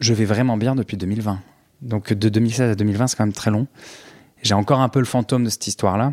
[0.00, 1.40] je vais vraiment bien depuis 2020.
[1.84, 3.66] Donc de 2016 à 2020, c'est quand même très long.
[4.42, 6.12] J'ai encore un peu le fantôme de cette histoire-là.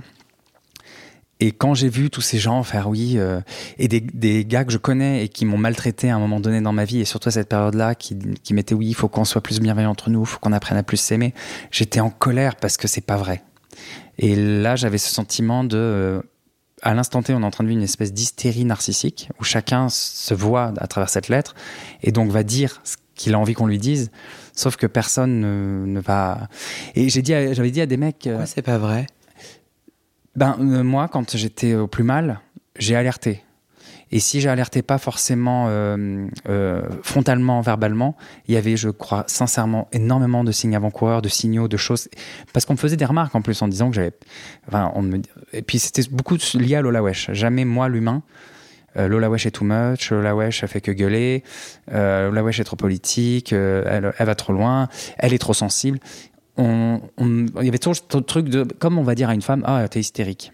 [1.39, 3.41] Et quand j'ai vu tous ces gens faire oui, euh,
[3.79, 6.71] et des, gars que je connais et qui m'ont maltraité à un moment donné dans
[6.71, 9.41] ma vie, et surtout à cette période-là, qui, qui mettaient oui, il faut qu'on soit
[9.41, 11.33] plus bienveillant entre nous, il faut qu'on apprenne à plus s'aimer,
[11.71, 13.41] j'étais en colère parce que c'est pas vrai.
[14.19, 15.77] Et là, j'avais ce sentiment de.
[15.77, 16.21] Euh,
[16.83, 19.89] à l'instant T, on est en train de vivre une espèce d'hystérie narcissique où chacun
[19.89, 21.55] se voit à travers cette lettre
[22.01, 22.81] et donc va dire
[23.15, 24.11] qu'il a envie qu'on lui dise.
[24.53, 26.49] Sauf que personne ne, ne va.
[26.95, 28.19] Et j'ai dit, j'avais dit à des mecs.
[28.23, 29.07] Pourquoi c'est pas vrai
[30.35, 32.41] Ben euh, moi, quand j'étais au plus mal,
[32.77, 33.43] j'ai alerté.
[34.11, 39.87] Et si j'alertais pas forcément euh, euh, frontalement, verbalement, il y avait, je crois, sincèrement,
[39.93, 42.09] énormément de signes avant-coureurs, de signaux, de choses.
[42.51, 44.11] Parce qu'on me faisait des remarques en plus en disant que j'avais.
[44.67, 45.21] Enfin, on me...
[45.53, 47.31] Et puis c'était beaucoup lié à Lola Wesh.
[47.31, 48.21] Jamais moi, l'humain.
[48.97, 51.43] Euh, Lola Wesh est too much, Lola Wesh a fait que gueuler,
[51.93, 55.53] euh, Lola Wesh est trop politique, euh, elle, elle, va trop loin, elle est trop
[55.53, 55.99] sensible.
[56.57, 59.41] On, on, il y avait toujours ce truc de, comme on va dire à une
[59.41, 60.51] femme, ah, t'es hystérique.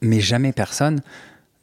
[0.00, 1.00] Mais jamais personne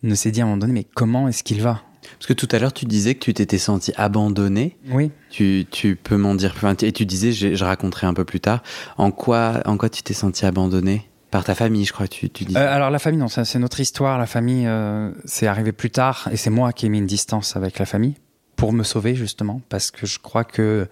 [0.03, 1.81] ne s'est dit à un moment donné, mais comment est-ce qu'il va?
[2.17, 4.77] Parce que tout à l'heure, tu disais que tu t'étais senti abandonné.
[4.89, 5.11] Oui.
[5.29, 6.67] Tu, tu peux m'en dire plus.
[6.83, 8.61] Et tu disais, je, je, raconterai un peu plus tard,
[8.97, 12.55] en quoi, en quoi tu t'es senti abandonné par ta famille, je crois, tu, dis.
[12.55, 14.19] Euh, alors la famille, non, c'est notre histoire.
[14.19, 17.55] La famille, euh, c'est arrivé plus tard, et c'est moi qui ai mis une distance
[17.55, 18.13] avec la famille
[18.55, 20.87] pour me sauver justement, parce que je crois que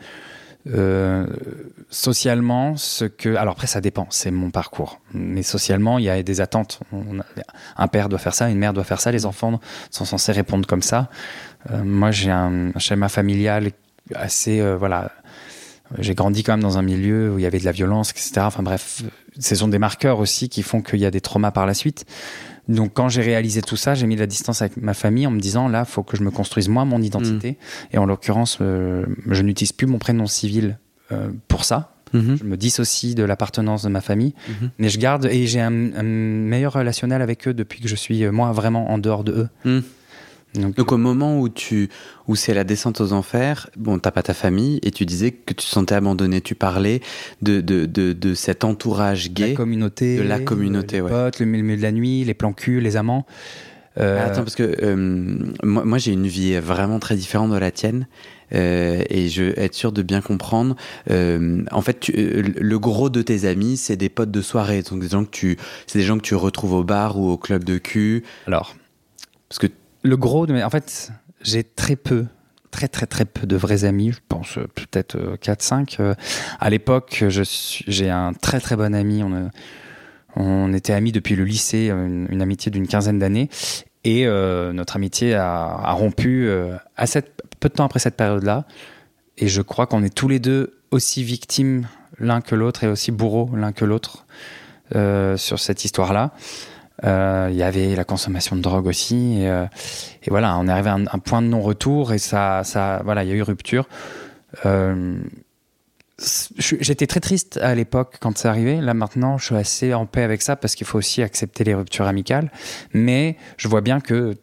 [0.67, 1.27] euh,
[1.91, 3.35] socialement, ce que.
[3.35, 4.99] Alors après, ça dépend, c'est mon parcours.
[5.13, 6.79] Mais socialement, il y a des attentes.
[7.77, 9.59] Un père doit faire ça, une mère doit faire ça, les enfants
[9.91, 11.11] sont censés répondre comme ça.
[11.71, 13.69] Moi, j'ai un schéma familial
[14.15, 14.59] assez.
[14.75, 15.11] Voilà.
[15.99, 18.31] J'ai grandi quand même dans un milieu où il y avait de la violence, etc.
[18.37, 19.03] Enfin bref,
[19.39, 22.05] ce sont des marqueurs aussi qui font qu'il y a des traumas par la suite.
[22.67, 25.31] Donc quand j'ai réalisé tout ça, j'ai mis de la distance avec ma famille en
[25.31, 27.51] me disant là, faut que je me construise moi mon identité.
[27.51, 27.95] Mmh.
[27.95, 30.77] Et en l'occurrence, euh, je n'utilise plus mon prénom civil
[31.11, 31.95] euh, pour ça.
[32.13, 32.35] Mmh.
[32.35, 34.65] Je me dissocie de l'appartenance de ma famille, mmh.
[34.79, 38.23] mais je garde et j'ai un, un, meilleur relationnel avec eux depuis que je suis
[38.23, 39.81] euh, moi vraiment en dehors de eux.
[40.55, 41.89] Donc, Donc, au moment où tu
[42.27, 45.53] où c'est la descente aux enfers, bon, t'as pas ta famille et tu disais que
[45.53, 46.41] tu te sentais abandonné.
[46.41, 47.01] Tu parlais
[47.41, 51.09] de de, de, de cet entourage gay, la communauté, de la communauté, les ouais.
[51.09, 53.25] potes, le milieu de la nuit, les plans cul, les amants.
[53.97, 54.25] Euh...
[54.25, 54.95] Attends, parce que euh,
[55.63, 58.07] moi, moi j'ai une vie vraiment très différente de la tienne.
[58.53, 60.75] Euh, et je être sûr de bien comprendre.
[61.09, 65.07] En fait, tu, le gros de tes amis, c'est des potes de soirée, donc des
[65.07, 67.77] gens que tu, c'est des gens que tu retrouves au bar ou au club de
[67.77, 68.23] cul.
[68.47, 68.75] Alors,
[69.47, 69.67] parce que
[70.03, 70.63] le gros de mes...
[70.63, 72.25] En fait, j'ai très peu,
[72.71, 76.15] très très très peu de vrais amis, je pense peut-être 4-5.
[76.59, 79.23] À l'époque, j'ai un très très bon ami,
[80.35, 83.49] on, était amis depuis le lycée, une, amitié d'une quinzaine d'années,
[84.03, 87.05] et euh, notre amitié a, rompu euh, à
[87.59, 88.65] peu de temps après cette période-là,
[89.37, 91.87] et je crois qu'on est tous les deux aussi victimes
[92.19, 94.25] l'un que l'autre et aussi bourreaux l'un que l'autre
[94.95, 96.31] euh, sur cette histoire-là.
[97.03, 99.39] Il euh, y avait la consommation de drogue aussi.
[99.41, 99.65] Et, euh,
[100.23, 103.23] et voilà, on est arrivé à un, un point de non-retour et ça, ça, voilà,
[103.23, 103.87] il y a eu rupture.
[104.65, 105.19] Euh,
[106.57, 108.79] J'étais très triste à l'époque quand c'est arrivé.
[108.79, 111.73] Là maintenant, je suis assez en paix avec ça parce qu'il faut aussi accepter les
[111.73, 112.51] ruptures amicales.
[112.93, 114.35] Mais je vois bien que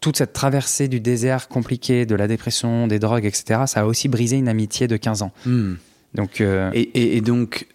[0.00, 4.08] toute cette traversée du désert compliqué, de la dépression, des drogues, etc., ça a aussi
[4.08, 5.32] brisé une amitié de 15 ans.
[5.46, 5.74] Mmh.
[6.14, 6.70] Donc, euh...
[6.74, 7.66] et, et, et, donc,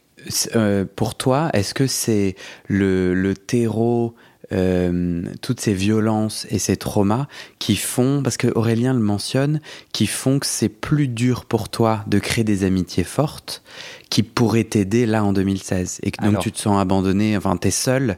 [0.55, 2.35] euh, pour toi, est-ce que c'est
[2.67, 4.15] le, le terreau,
[4.51, 7.27] euh, toutes ces violences et ces traumas
[7.59, 9.61] qui font, parce que Aurélien le mentionne,
[9.93, 13.61] qui font que c'est plus dur pour toi de créer des amitiés fortes
[14.09, 17.57] qui pourraient t'aider là en 2016 et que donc Alors, tu te sens abandonné, enfin
[17.57, 18.17] t'es seul.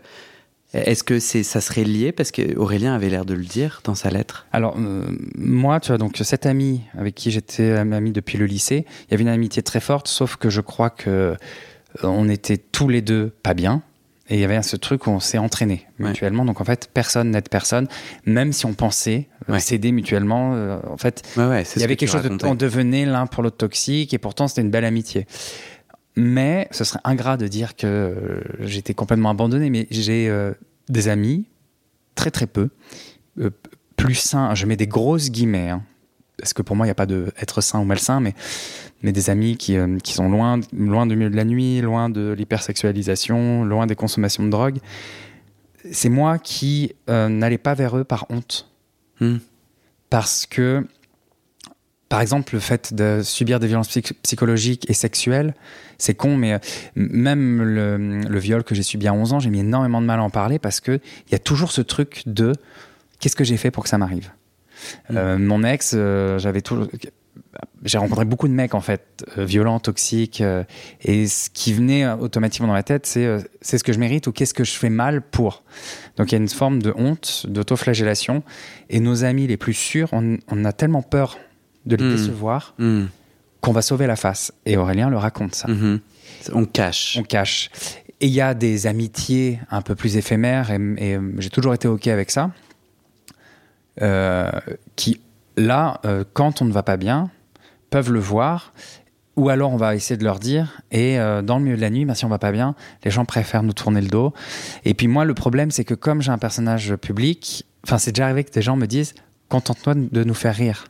[0.73, 3.95] Est-ce que c'est ça serait lié parce que Aurélien avait l'air de le dire dans
[3.95, 4.47] sa lettre?
[4.53, 8.85] Alors euh, moi, tu vois, donc cet ami avec qui j'étais ami depuis le lycée,
[8.87, 11.35] il y avait une amitié très forte, sauf que je crois que
[12.03, 13.83] on était tous les deux pas bien.
[14.29, 16.43] Et il y avait ce truc où on s'est entraîné mutuellement.
[16.43, 16.47] Ouais.
[16.47, 17.87] Donc en fait, personne n'aide personne,
[18.25, 19.59] même si on pensait ouais.
[19.59, 20.53] s'aider mutuellement.
[20.53, 23.57] Euh, en fait, ouais, il y avait quelque chose de, on devenait l'un pour l'autre
[23.57, 25.27] toxique, et pourtant c'était une belle amitié.
[26.15, 29.69] Mais ce serait ingrat de dire que euh, j'étais complètement abandonné.
[29.69, 30.53] Mais j'ai euh,
[30.87, 31.45] des amis,
[32.15, 32.69] très très peu,
[33.97, 34.55] plus sains.
[34.55, 35.71] Je mets des grosses guillemets.
[35.71, 35.83] Hein,
[36.37, 38.33] parce que pour moi, il n'y a pas de être sain ou malsain, mais,
[39.03, 42.09] mais des amis qui, euh, qui sont loin, loin du milieu de la nuit, loin
[42.09, 44.77] de l'hypersexualisation, loin des consommations de drogue.
[45.91, 48.69] C'est moi qui euh, n'allais pas vers eux par honte.
[49.19, 49.37] Hmm.
[50.09, 50.85] Parce que,
[52.09, 55.55] par exemple, le fait de subir des violences psychologiques et sexuelles,
[55.97, 56.59] c'est con, mais euh,
[56.95, 60.19] même le, le, viol que j'ai subi à 11 ans, j'ai mis énormément de mal
[60.19, 60.99] à en parler parce qu'il
[61.31, 62.53] y a toujours ce truc de
[63.19, 64.31] qu'est-ce que j'ai fait pour que ça m'arrive?
[65.09, 65.17] Mm.
[65.17, 65.95] Euh, mon ex,
[66.37, 66.87] j'avais toujours
[67.83, 70.43] j'ai rencontré beaucoup de mecs en fait euh, violents, toxiques,
[71.01, 74.31] et ce qui venait automatiquement dans ma tête, c'est c'est ce que je mérite ou
[74.31, 75.63] qu'est-ce que je fais mal pour.
[76.17, 78.43] Donc il y a une forme de honte, d'autoflagellation,
[78.89, 81.37] et nos amis les plus sûrs, on, a tellement peur
[81.85, 82.15] de les mm.
[82.15, 83.05] décevoir mm.
[83.61, 84.53] qu'on va sauver la face.
[84.65, 85.67] Et Aurélien le raconte ça.
[85.67, 85.99] Mm-hmm.
[86.53, 87.17] On cache.
[87.19, 87.69] On cache.
[88.19, 92.07] Et il y a des amitiés un peu plus éphémères, et j'ai toujours été ok
[92.07, 92.51] avec ça.
[94.01, 94.49] Euh,
[94.95, 95.19] qui,
[95.57, 97.29] là, euh, quand on ne va pas bien,
[97.91, 98.73] peuvent le voir.
[99.37, 101.89] Ou alors on va essayer de leur dire, et euh, dans le milieu de la
[101.89, 102.75] nuit, ben, si on va pas bien,
[103.05, 104.33] les gens préfèrent nous tourner le dos.
[104.83, 108.25] Et puis moi, le problème, c'est que comme j'ai un personnage public, enfin c'est déjà
[108.25, 109.13] arrivé que des gens me disent,
[109.47, 110.85] contente-toi de nous faire rire.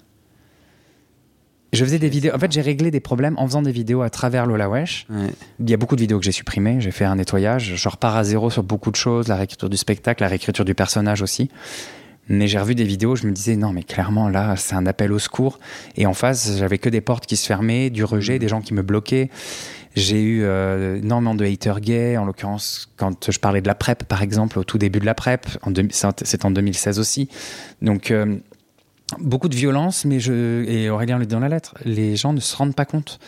[1.74, 2.36] Je faisais des vidéos.
[2.36, 5.08] En fait, j'ai réglé des problèmes en faisant des vidéos à travers Lola Wesh.
[5.60, 6.82] Il y a beaucoup de vidéos que j'ai supprimées.
[6.82, 7.76] J'ai fait un nettoyage.
[7.76, 9.30] Je repars à zéro sur beaucoup de choses.
[9.30, 11.50] La réécriture du spectacle, la réécriture du personnage aussi.
[12.30, 15.12] Mais j'ai revu des vidéos, je me disais non, mais clairement là, c'est un appel
[15.12, 15.60] au secours.
[15.98, 18.74] Et en face, j'avais que des portes qui se fermaient, du rejet, des gens qui
[18.74, 19.30] me bloquaient.
[19.96, 24.06] J'ai eu euh, énormément de haters gays, en l'occurrence quand je parlais de la PrEP,
[24.06, 25.46] par exemple, au tout début de la PrEP,
[26.24, 27.28] c'est en 2016 aussi.
[27.82, 28.38] Donc euh,
[29.20, 32.40] beaucoup de violence, mais je et Aurélien le dit dans la lettre, les gens ne
[32.40, 33.20] se rendent pas compte.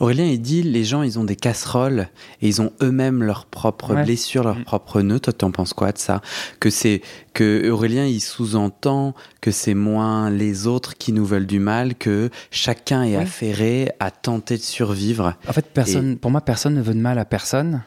[0.00, 2.08] Aurélien il dit les gens ils ont des casseroles
[2.40, 4.64] et ils ont eux-mêmes leurs propres blessures, leurs mm.
[4.64, 5.20] propres nœuds.
[5.20, 6.20] Toi, en penses quoi de ça?
[6.60, 7.02] Que c'est
[7.34, 12.30] que Aurélien il sous-entend que c'est moins les autres qui nous veulent du mal, que
[12.50, 15.34] chacun est affairé à tenter de survivre.
[15.48, 17.82] En fait, personne, pour moi, personne ne veut de mal à personne.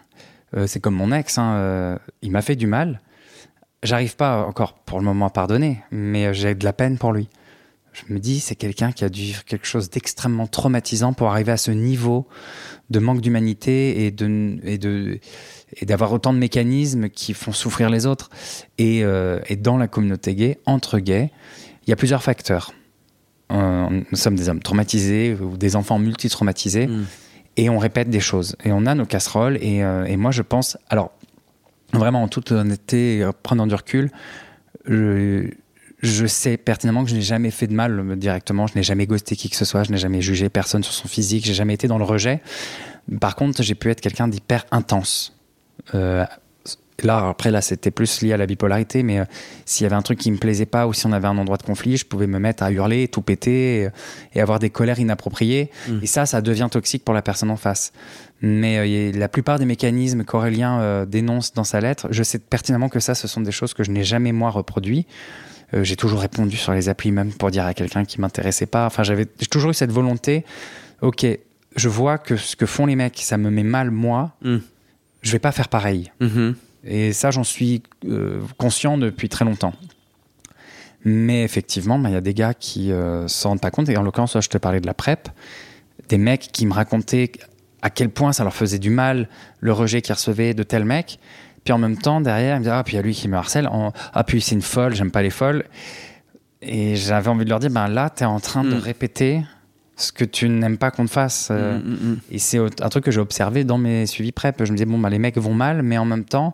[0.56, 3.02] Euh, c'est comme mon ex, hein, euh, il m'a fait du mal.
[3.84, 7.30] J'arrive pas encore pour le moment à pardonner, mais j'ai de la peine pour lui
[7.96, 11.54] je me dis, c'est quelqu'un qui a dû vivre quelque chose d'extrêmement traumatisant pour arriver
[11.54, 12.28] à ce niveau
[12.90, 15.20] de manque d'humanité et de et de
[15.78, 18.30] et d'avoir autant de mécanismes qui font souffrir les autres.
[18.78, 21.32] Et, euh, et dans la communauté gay, entre gays,
[21.86, 22.74] il y a plusieurs facteurs.
[23.52, 26.88] Euh, nous sommes des hommes traumatisés ou des enfants multi-traumatisés.
[26.88, 27.06] Mm.
[27.58, 28.58] Et on répète des choses.
[28.66, 29.58] Et on a nos casseroles.
[29.62, 30.78] Et, euh, et moi, je pense.
[30.90, 31.12] Alors,
[31.94, 34.12] vraiment, en toute honnêteté, prenant du recul,
[34.86, 35.50] je,
[36.02, 39.06] je sais pertinemment que je n'ai jamais fait de mal euh, directement, je n'ai jamais
[39.06, 41.74] ghosté qui que ce soit, je n'ai jamais jugé personne sur son physique, j'ai jamais
[41.74, 42.42] été dans le rejet.
[43.20, 45.38] Par contre, j'ai pu être quelqu'un d'hyper intense.
[45.94, 46.26] Euh,
[47.04, 49.26] là, après, là, c'était plus lié à la bipolarité, mais euh,
[49.66, 51.58] s'il y avait un truc qui me plaisait pas ou si on avait un endroit
[51.58, 53.90] de conflit, je pouvais me mettre à hurler, tout péter
[54.34, 55.70] et, avoir des colères inappropriées.
[55.88, 56.00] Mmh.
[56.02, 57.94] Et ça, ça devient toxique pour la personne en face.
[58.42, 63.16] Mais la plupart des mécanismes qu'Aurélien dénonce dans sa lettre, je sais pertinemment que ça,
[63.16, 65.08] ce sont des choses que je n'ai jamais moi reproduit.
[65.74, 68.86] Euh, j'ai toujours répondu sur les applis même pour dire à quelqu'un qui m'intéressait pas.
[68.86, 70.46] Enfin, j'avais toujours eu cette volonté.
[71.02, 71.26] Ok,
[71.76, 74.36] je vois que ce que font les mecs, ça me met mal moi.
[74.42, 74.58] Mm.
[75.22, 76.12] Je vais pas faire pareil.
[76.22, 76.54] Mm-hmm.
[76.86, 79.74] Et ça, j'en suis euh, conscient depuis très longtemps.
[81.04, 83.90] Mais effectivement, bah, il y a des gars qui euh, s'en rendent pas compte.
[83.90, 85.30] Et en l'occurrence, je te parlais de la PrEP.
[86.10, 87.32] Des mecs qui me racontaient
[87.82, 91.20] à quel point ça leur faisait du mal le rejet qu'ils recevaient de tel mec.
[91.66, 93.28] Puis en même temps, derrière, il me dit Ah, puis il y a lui qui
[93.28, 93.68] me harcèle.
[94.14, 95.66] Ah, puis c'est une folle, j'aime pas les folles.
[96.62, 98.80] Et j'avais envie de leur dire Ben là, tu es en train de mm.
[98.80, 99.42] répéter
[99.98, 101.50] ce que tu n'aimes pas qu'on te fasse.
[101.52, 101.80] Euh.
[101.80, 104.64] Mm, mm, et c'est un truc que j'ai observé dans mes suivis PrEP.
[104.64, 106.54] Je me disais Bon, ben, les mecs vont mal, mais en même temps,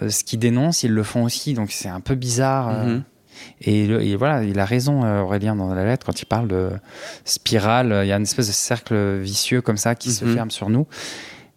[0.00, 1.54] euh, ce qu'ils dénoncent, ils le font aussi.
[1.54, 2.68] Donc c'est un peu bizarre.
[2.68, 2.98] Euh.
[2.98, 3.02] Mm-hmm.
[3.62, 6.70] Et, voilà, il a raison, Aurélien, dans la lettre, quand il parle de
[7.24, 8.00] spirale.
[8.04, 10.34] Il y a une espèce de cercle vicieux comme ça qui se mm-hmm.
[10.34, 10.86] ferme sur nous.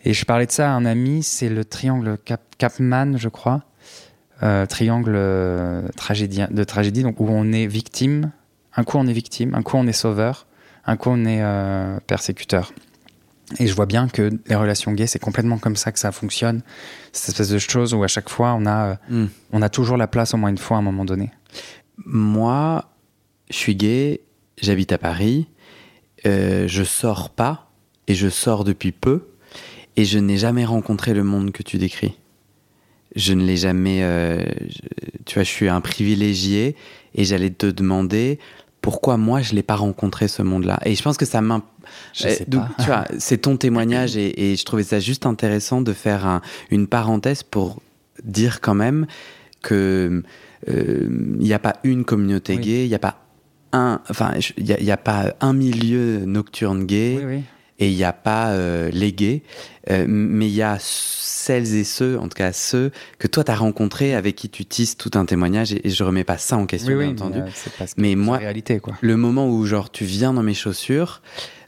[0.04, 3.64] Et je parlais de ça à un ami, c'est le triangle Cap Capman, je crois.
[4.42, 8.32] Euh, triangle euh, de tragédie, donc où on est victime.
[8.76, 10.48] Un coup on est victime, un coup on est sauveur,
[10.86, 12.72] un coup on est euh, persécuteur.
[13.58, 16.62] Et je vois bien que les relations gays, c'est complètement comme ça que ça fonctionne.
[17.12, 19.26] Cette espèce de chose où à chaque fois, on a, hmm.
[19.52, 21.32] on a toujours la place au moins une fois à un moment donné.
[22.06, 22.86] Moi,
[23.50, 24.22] je suis gay,
[24.62, 25.50] j'habite à Paris,
[26.24, 27.72] je sors pas,
[28.08, 29.29] et je sors depuis peu.
[29.96, 32.18] Et je n'ai jamais rencontré le monde que tu décris.
[33.16, 34.00] Je ne l'ai jamais.
[34.04, 34.44] Euh,
[35.26, 36.76] tu vois, je suis un privilégié
[37.16, 38.40] et j'allais te demander
[38.82, 40.80] pourquoi moi je l'ai pas rencontré ce monde-là.
[40.86, 41.66] Et je pense que ça m'imp...
[42.24, 46.88] Euh, tu vois, c'est ton témoignage et, je trouvais ça juste intéressant de faire une
[46.88, 47.82] parenthèse pour
[48.24, 49.06] dire quand même
[49.62, 50.24] que
[50.68, 53.22] il euh, n'y a pas une communauté gay, il n'y a pas
[53.72, 57.44] un, enfin, il n'y a, pas un milieu nocturne gay.
[57.80, 59.42] Et il n'y a pas euh, les gays,
[59.90, 63.52] euh, mais il y a celles et ceux, en tout cas ceux que toi tu
[63.52, 66.66] as rencontrés, avec qui tu tisses tout un témoignage, et, je remets pas ça en
[66.66, 67.40] question, bien entendu.
[67.98, 68.96] Mais, moi, réalité, quoi.
[69.00, 71.22] le moment où genre tu viens dans mes chaussures,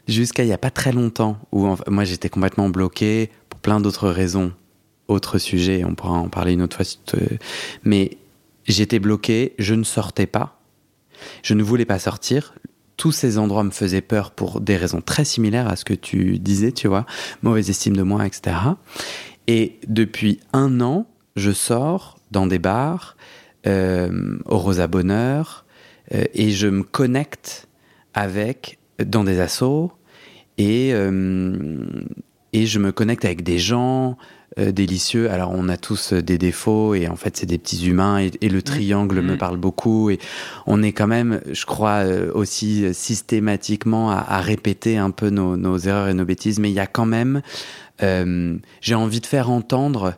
[0.06, 4.10] jusqu'à il y a pas très longtemps, où moi j'étais complètement bloqué pour plein d'autres
[4.10, 4.52] raisons,
[5.08, 7.18] autres sujets, on pourra en parler une autre fois.
[7.84, 8.18] Mais
[8.66, 10.60] j'étais bloqué, je ne sortais pas,
[11.42, 12.54] je ne voulais pas sortir.
[12.96, 16.38] Tous ces endroits me faisaient peur pour des raisons très similaires à ce que tu
[16.38, 17.06] disais, tu vois,
[17.42, 18.56] mauvaise estime de moi, etc.
[19.46, 23.16] Et depuis un an, je sors dans des bars,
[23.66, 25.64] euh, au Rosa Bonheur,
[26.14, 27.68] euh, et je me connecte
[28.14, 29.92] avec, dans des assos,
[30.58, 31.76] et, euh,
[32.52, 34.16] et je me connecte avec des gens,
[34.56, 35.30] délicieux.
[35.30, 38.48] Alors on a tous euh, des défauts et en fait c'est des petits humains et,
[38.48, 40.18] le triangle me parle beaucoup et
[40.66, 46.08] on est quand même, je crois, euh, aussi systématiquement à, répéter un peu nos, erreurs
[46.08, 47.40] et nos bêtises, mais il y a quand même,
[48.00, 50.14] j'ai envie de faire entendre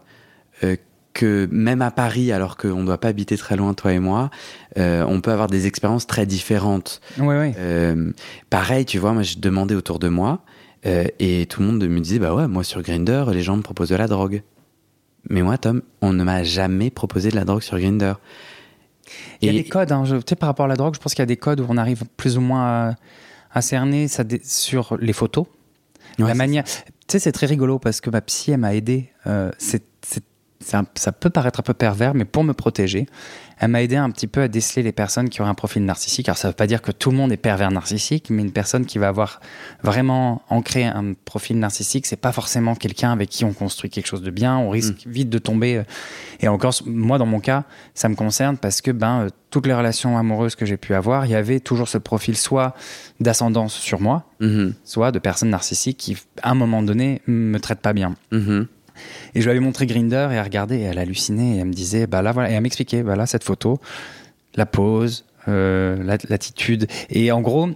[1.12, 4.30] que même à Paris, alors qu'on ne doit pas habiter très loin, toi et moi,
[4.76, 7.00] on peut avoir des expériences très différentes.
[7.18, 8.12] Oui, oui.
[8.50, 10.40] pareil, tu vois, moi, je demandais autour de moi,
[10.86, 13.62] euh, et tout le monde me disait, bah ouais, moi sur Grinder, les gens me
[13.62, 14.42] proposent de la drogue.
[15.30, 18.14] Mais moi, Tom, on ne m'a jamais proposé de la drogue sur Grinder.
[19.40, 21.14] Il y a des codes, hein, tu sais, par rapport à la drogue, je pense
[21.14, 22.94] qu'il y a des codes où on arrive plus ou moins
[23.52, 25.46] à, cerner ça sur les photos.
[26.18, 26.64] la manière.
[26.64, 29.10] Tu sais, c'est très rigolo parce que ma psy, elle m'a aidé.
[29.26, 29.84] Euh, c'est
[30.64, 33.06] ça peut paraître un peu pervers, mais pour me protéger,
[33.58, 36.28] elle m'a aidé un petit peu à déceler les personnes qui ont un profil narcissique.
[36.28, 38.52] Alors ça ne veut pas dire que tout le monde est pervers narcissique, mais une
[38.52, 39.40] personne qui va avoir
[39.82, 44.22] vraiment ancré un profil narcissique, c'est pas forcément quelqu'un avec qui on construit quelque chose
[44.22, 44.56] de bien.
[44.56, 45.10] On risque mm.
[45.10, 45.76] vite de tomber.
[45.78, 45.82] Euh,
[46.40, 49.74] et encore, moi dans mon cas, ça me concerne parce que ben euh, toutes les
[49.74, 52.74] relations amoureuses que j'ai pu avoir, il y avait toujours ce profil soit
[53.20, 54.72] d'ascendance sur moi, mm-hmm.
[54.84, 58.16] soit de personnes narcissiques qui, à un moment donné, me traitent pas bien.
[58.32, 58.66] Mm-hmm.
[59.34, 61.72] Et je lui avais montré Grinder et elle regardait et elle hallucinait et elle me
[61.72, 63.80] disait, bah là voilà, et elle m'expliquait, bah là cette photo,
[64.54, 66.86] la pose, euh, l'attitude.
[67.10, 67.68] Et en gros,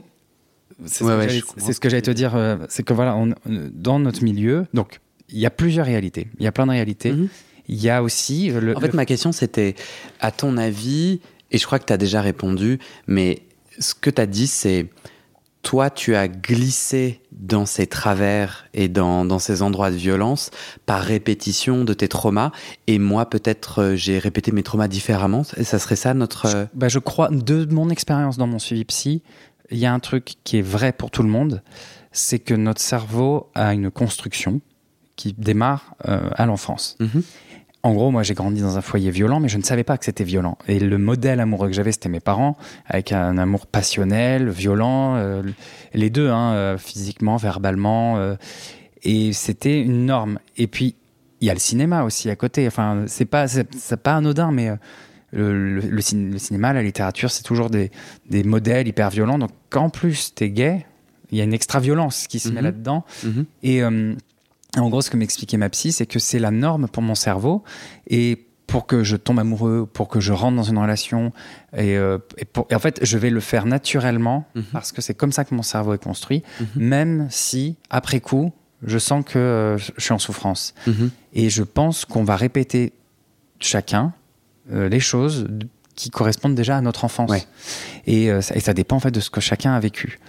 [0.87, 5.01] c'est ce, que j'allais te dire, euh, c'est que voilà, on, dans notre milieu, donc
[5.29, 7.12] il y a plusieurs réalités, il y a plein de réalités.
[7.12, 7.29] Mhm.
[7.71, 8.49] Il y a aussi.
[8.49, 9.75] Le, en fait, ma question c'était,
[10.21, 13.43] à ton avis, et je crois que tu as déjà répondu, mais
[13.79, 14.87] ce que tu as dit, c'est
[15.63, 20.51] toi, tu as glissé dans ces travers et dans, ces endroits de violence
[20.87, 22.53] par répétition de tes traumas.
[22.87, 25.43] Et moi, peut-être, euh, j'ai répété mes traumas différemment.
[25.57, 26.47] Et ça serait ça notre.
[26.47, 29.23] Euh, bah, je crois, de mon expérience dans mon suivi psy,
[29.71, 31.63] il y a un truc qui est vrai pour tout le monde
[32.13, 34.61] c'est que notre cerveau a une construction
[35.17, 36.97] qui démarre euh, à l'enfance.
[37.01, 37.23] Mhm.
[37.89, 40.05] En gros, moi, j'ai grandi dans un foyer violent, mais je ne savais pas que
[40.05, 40.59] c'était violent.
[40.68, 45.43] Et le modèle amoureux que j'avais, c'était mes parents, avec un amour passionnel, violent, euh,
[45.95, 48.18] les deux, hein, euh, physiquement, verbalement.
[48.18, 48.34] Euh,
[49.05, 50.39] et c'était une norme.
[50.59, 50.97] Et puis,
[51.41, 52.66] il y a le cinéma aussi à côté.
[52.66, 54.70] Enfin, c'est pas, c'est pas anodin, mais
[55.32, 57.91] le, le, cinéma, la littérature, c'est toujours des,
[58.28, 59.39] des, modèles hyper violents.
[59.39, 60.84] Donc, qu'en plus, t'es gay,
[61.30, 62.64] il y a une extra-violence qui se met mhm.
[62.64, 63.05] là-dedans.
[63.24, 63.47] Mhm.
[63.62, 63.82] Et
[64.77, 67.62] en gros, ce que m'expliquait ma psy, c'est que c'est la norme pour mon cerveau.
[68.09, 71.33] Et pour que je tombe amoureux, pour que je rentre dans une relation,
[71.77, 72.19] et, euh,
[72.55, 74.64] en fait, je vais le faire naturellement mhm.
[74.73, 76.66] parce que c'est comme ça que mon cerveau est construit, mhm.
[76.77, 78.53] même si après coup,
[78.87, 80.75] je sens que euh, je suis en souffrance.
[80.87, 81.11] Mhm.
[81.33, 82.93] Et je pense qu'on va répéter
[83.59, 84.12] chacun
[84.71, 85.49] euh, les choses
[85.97, 87.33] qui correspondent déjà à notre enfance.
[88.07, 90.21] Et, ça dépend en fait de ce que chacun a vécu.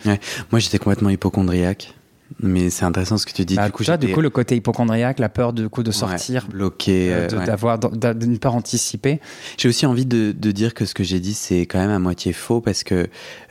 [0.52, 1.94] Moi, j'étais complètement hypochondriaque.
[2.42, 3.56] Mais c'est intéressant ce que tu dis.
[3.56, 7.14] Bah, du coup, du coup, le côté hypochondriaque, la peur de, coup, de sortir, bloqué,
[7.14, 9.20] euh, euh, d'avoir, d'une peur anticipée.
[9.58, 12.00] J'ai aussi envie de, de, dire que ce que j'ai dit, c'est quand même à
[12.00, 13.08] moitié faux parce que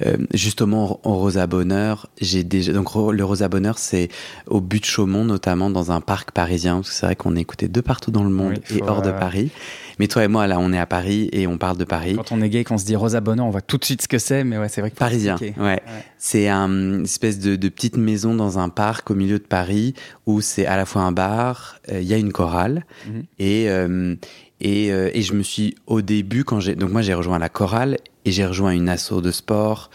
[0.06, 4.08] euh, justement au Rosa Bonheur, j'ai déjà donc le Rosa Bonheur, c'est
[4.46, 6.76] au but de Chaumont notamment dans un parc parisien.
[6.76, 9.10] Parce que c'est vrai qu'on est écouté de partout dans le monde et hors de
[9.10, 9.50] Paris.
[9.98, 12.14] Mais toi et moi, là, on est à Paris et on parle de Paris.
[12.16, 14.08] Quand on est gay, qu'on se dit Rosa Bonheur, on voit tout de suite ce
[14.08, 14.44] que c'est.
[14.44, 15.36] Mais ouais, c'est vrai que parisien.
[15.58, 15.80] Ouais.
[16.18, 19.94] C'est un, une espèce de, de, petite maison dans un parc au milieu de Paris
[20.26, 23.24] où c'est à la fois un bar, euh, il y a une chorale mhm.
[23.38, 24.16] et euh,
[24.60, 27.48] et, euh, et, je me suis au début quand j'ai donc moi j'ai rejoint la
[27.48, 29.88] chorale et j'ai rejoint une asso de sport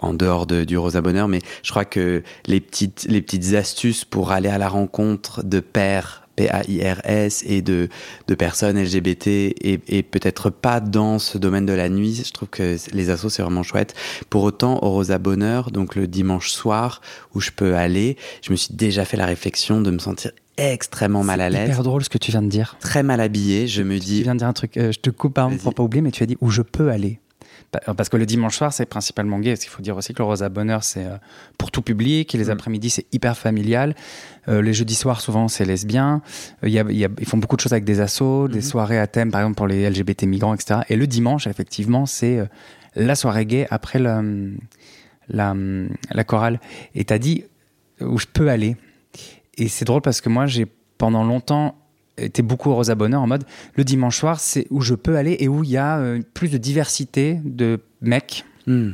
[0.00, 4.04] en dehors de, du Rosa Bonheur, mais je crois que les petites, les petites astuces
[4.04, 7.88] pour aller à la rencontre de pères P-A-I-R-S et de,
[8.26, 12.22] de personnes LGBT et, et peut-être pas dans ce domaine de la nuit.
[12.24, 13.94] Je trouve que les assos, c'est vraiment chouette.
[14.30, 17.00] Pour autant, au Rosa Bonheur, donc le dimanche soir
[17.34, 21.24] où je peux aller, je me suis déjà fait la réflexion de me sentir extrêmement
[21.24, 21.68] mal à l'aise.
[21.68, 22.76] Hyper drôle ce que tu viens de dire.
[22.80, 24.18] Très mal habillé, je me dis.
[24.18, 26.10] Tu viens de dire un truc, euh, je te coupe hein, pour pas oublier, mais
[26.10, 27.20] tu as dit où je peux aller.
[27.70, 29.54] Parce que le dimanche soir, c'est principalement gay.
[29.54, 31.16] Il faut dire aussi que le Rosa Bonheur, c'est euh,
[31.58, 32.34] pour tout public.
[32.34, 32.50] Et les mm.
[32.50, 33.94] après-midi, c'est hyper familial.
[34.48, 36.22] Euh, les jeudis soirs, souvent, c'est lesbien.
[36.62, 38.62] Y a, ils font beaucoup de choses avec des assos, des mm-hmm.
[38.62, 40.80] soirées à thème, par exemple, pour les LGBT migrants, etc.
[40.88, 42.40] Et le dimanche, effectivement, c'est
[42.94, 44.22] la soirée gay après la,
[45.28, 45.54] la,
[46.10, 46.60] la chorale.
[46.94, 47.44] Et t'as dit
[48.00, 48.76] où je peux aller.
[49.56, 50.66] Et c'est drôle parce que moi, j'ai
[50.96, 51.76] pendant longtemps
[52.18, 53.44] été beaucoup au Rosa Bonheur en mode
[53.74, 56.48] le dimanche soir, c'est où je peux aller et où il y a euh, plus
[56.48, 58.44] de diversité de mecs.
[58.66, 58.92] Hmm.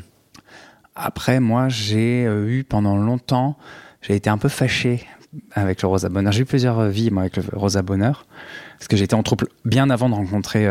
[0.94, 3.56] Après, moi, j'ai euh, eu pendant longtemps,
[4.02, 5.06] j'ai été un peu fâché
[5.52, 6.32] avec le Rosa Bonheur.
[6.32, 8.26] J'ai eu plusieurs euh, vies, moi, avec le Rosa Bonheur.
[8.78, 10.66] Parce que j'étais en trouble bien avant de rencontrer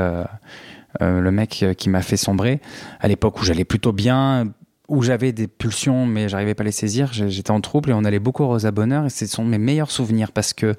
[1.00, 2.60] le mec qui m'a fait sombrer.
[3.00, 4.54] À l'époque où j'allais plutôt bien,
[4.94, 7.12] où j'avais des pulsions, mais j'arrivais pas à les saisir.
[7.12, 9.90] J'étais en trouble et on allait beaucoup au Rosa Bonheur et ce sont mes meilleurs
[9.90, 10.76] souvenirs parce que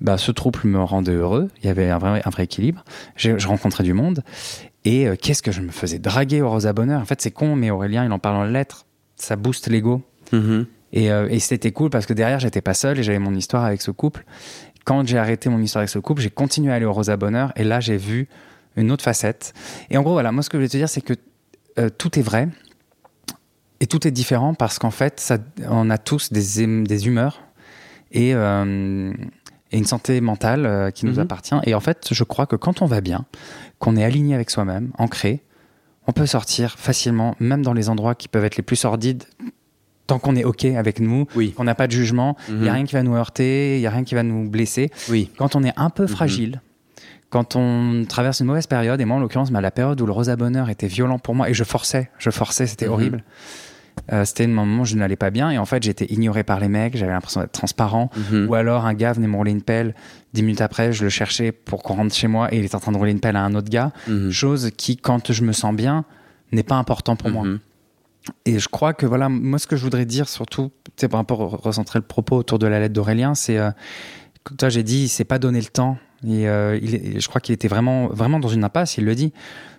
[0.00, 1.48] bah, ce trouble me rendait heureux.
[1.62, 2.84] Il y avait un vrai, un vrai équilibre.
[3.16, 4.22] Je, rencontrais du monde
[4.84, 7.00] et euh, qu'est-ce que je me faisais draguer au Rosa Bonheur?
[7.00, 8.84] En fait, c'est con, mais Aurélien, il en parle en lettres.
[9.16, 10.02] Ça booste l'ego.
[10.32, 10.66] Mm-hmm.
[10.92, 13.64] Et, euh, et c'était cool parce que derrière, j'étais pas seul et j'avais mon histoire
[13.64, 14.26] avec ce couple.
[14.84, 17.52] Quand j'ai arrêté mon histoire avec ce couple, j'ai continué à aller au Rosa Bonheur
[17.56, 18.28] et là, j'ai vu
[18.76, 19.54] une autre facette.
[19.88, 21.14] Et en gros, voilà, moi, ce que je voulais te dire, c'est que
[21.78, 22.48] euh, tout est vrai
[23.80, 27.42] et tout est différent parce qu'en fait, ça, on a tous des, des humeurs
[28.10, 29.12] et, euh,
[29.72, 31.20] et, une santé mentale euh, qui nous mhm.
[31.20, 31.54] appartient.
[31.64, 33.24] Et en fait, je crois que quand on va bien,
[33.78, 35.42] qu'on est aligné avec soi-même, ancré,
[36.06, 39.24] on peut sortir facilement, même dans les endroits qui peuvent être les plus sordides,
[40.06, 41.52] tant qu'on est OK avec nous, oui.
[41.52, 42.76] qu'on n'a pas de jugement, il n'y a mhm.
[42.76, 44.90] rien qui va nous heurter, il n'y a rien qui va nous blesser.
[45.10, 45.30] Oui.
[45.36, 46.08] Quand on est un peu mhm.
[46.08, 46.60] fragile,
[47.36, 50.12] quand on traverse une mauvaise période, et moi en l'occurrence, bah, la période où le
[50.12, 53.24] Rosa Bonheur était violent pour moi, et je forçais, je forçais, c'était horrible.
[54.10, 56.60] Euh, c'était un moment où je n'allais pas bien et en fait j'étais ignoré par
[56.60, 58.10] les mecs, j'avais l'impression d'être transparent.
[58.30, 58.48] Mhm.
[58.48, 59.94] Ou alors un gars venait me rouler une pelle,
[60.32, 62.80] dix minutes après je le cherchais pour qu'on rentre chez moi et il est en
[62.80, 63.92] train de rouler une pelle à un autre gars.
[64.08, 64.30] Mhm.
[64.30, 66.06] Chose qui, quand je me sens bien,
[66.52, 67.44] n'est pas important pour moi.
[67.44, 67.58] Mhm.
[68.46, 71.98] Et je crois que voilà, moi ce que je voudrais dire surtout, c'est à recentrer
[71.98, 73.70] le propos autour de la lettre d'Aurélien, c'est, euh,
[74.56, 75.98] toi j'ai dit, il s'est pas donné le temps.
[76.24, 79.32] Et euh, il, je crois qu'il était vraiment, vraiment dans une impasse, il le dit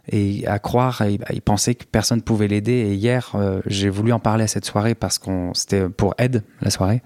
[0.10, 2.72] et à croire, il, pensait que personne pouvait l'aider.
[2.72, 6.44] Et hier, euh, j'ai voulu en parler à cette soirée parce qu'on c'était pour Aide
[6.62, 7.02] la soirée.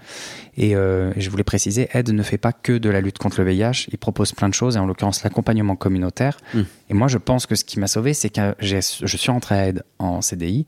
[0.55, 3.49] Et euh, je voulais préciser, Aide ne fait pas que de la lutte contre le
[3.49, 3.87] VIH.
[3.91, 6.37] Il propose plein de choses, et en l'occurrence l'accompagnement communautaire.
[6.53, 6.61] Hmm.
[6.89, 9.67] Et moi, je pense que ce qui m'a sauvé, c'est que je suis rentré à
[9.67, 10.67] Aide en CDI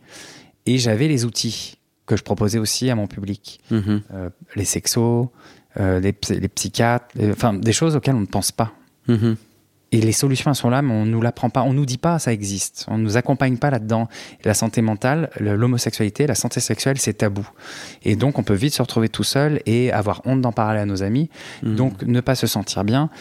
[0.66, 5.30] et j'avais les outils que je proposais aussi à mon public, euh, les sexos,
[5.78, 8.74] les, les, psychiatres, enfin des choses auxquelles on ne pense pas.
[9.08, 9.34] Hmm.
[9.94, 11.62] Et les solutions, elles sont là, mais on nous l'apprend pas.
[11.62, 12.86] On nous dit pas, ça existe.
[12.90, 14.08] On nous accompagne pas là-dedans.
[14.44, 17.48] La santé mentale, l'homosexualité, la santé sexuelle, c'est tabou.
[18.02, 20.88] Et donc, on peut vite se retrouver tout seul et avoir honte d'en parler à
[20.88, 21.30] nos amis.
[21.62, 21.76] Mmh.
[21.76, 23.12] Donc, ne pas se sentir bien.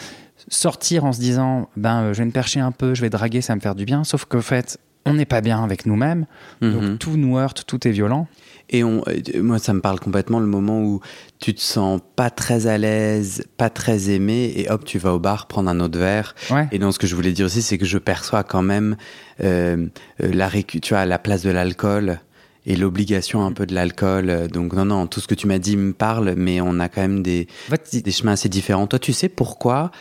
[0.47, 3.41] Sortir en se disant, ben, euh, je vais me percher un peu, je vais draguer,
[3.41, 4.03] ça va me faire du bien.
[4.03, 6.25] Sauf qu'en fait, on n'est pas bien avec nous-mêmes.
[6.61, 6.97] Donc, mmh.
[6.97, 8.27] tout nous heurte, tout est violent.
[8.69, 11.01] Et on, euh, moi, ça me parle complètement le moment où
[11.39, 15.19] tu te sens pas très à l'aise, pas très aimé, et hop, tu vas au
[15.19, 16.35] bar prendre un autre verre.
[16.71, 18.95] Et donc, ce que je voulais dire aussi, c'est que je perçois quand même
[19.43, 19.87] euh,
[20.21, 22.19] euh la tu vois, la place de l'alcool
[22.65, 24.47] et l'obligation un peu de l'alcool.
[24.47, 27.01] Donc, non, non, tout ce que tu m'as dit me parle, mais on a quand
[27.01, 27.47] même des,
[27.91, 28.87] des chemins assez différents.
[28.87, 29.91] Toi, tu sais pourquoi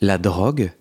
[0.00, 0.72] la drogue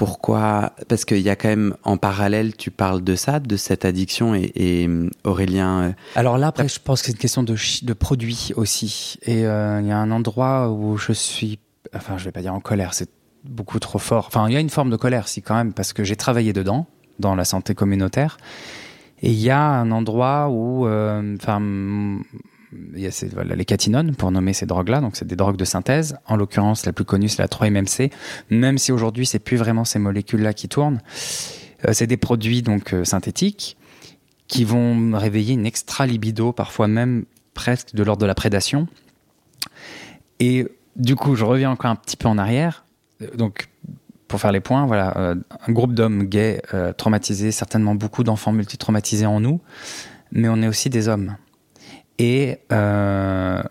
[0.00, 3.84] pourquoi Parce qu'il y a quand même en parallèle, tu parles de ça, de cette
[3.84, 4.88] addiction et,
[5.24, 5.82] Aurélien.
[5.82, 9.18] Euh, Alors là, après, je pense que c'est une question de, de produit aussi.
[9.26, 11.58] Et euh, il y a un endroit où je suis,
[11.94, 13.10] enfin, je vais pas dire en colère, c'est
[13.44, 14.24] beaucoup trop fort.
[14.28, 16.54] Enfin, il y a une forme de colère, si quand même, parce que j'ai travaillé
[16.54, 16.86] dedans,
[17.18, 18.38] dans la santé communautaire.
[19.20, 21.60] Et il y a un endroit où, euh, enfin,
[22.72, 26.16] il y a les catinones pour nommer ces drogues-là, donc c'est des drogues de synthèse.
[26.26, 28.12] En l'occurrence, la plus connue c'est la 3-MMC,
[28.50, 31.00] même si aujourd'hui c'est plus vraiment ces molécules-là qui tournent.
[31.86, 33.76] Euh, c'est des produits donc euh, synthétiques
[34.46, 38.88] qui vont réveiller une extra libido, parfois même presque de l'ordre de la prédation.
[40.40, 40.66] Et
[40.96, 42.84] du coup, je reviens encore un petit peu en arrière.
[43.22, 43.68] Euh, donc,
[44.28, 45.34] pour faire les points, voilà,
[45.66, 46.62] un groupe d'hommes gays
[46.96, 49.60] traumatisés, certainement beaucoup d'enfants multitraumatisés en nous,
[50.30, 51.34] mais on est aussi des hommes.
[52.20, 53.62] Et euh,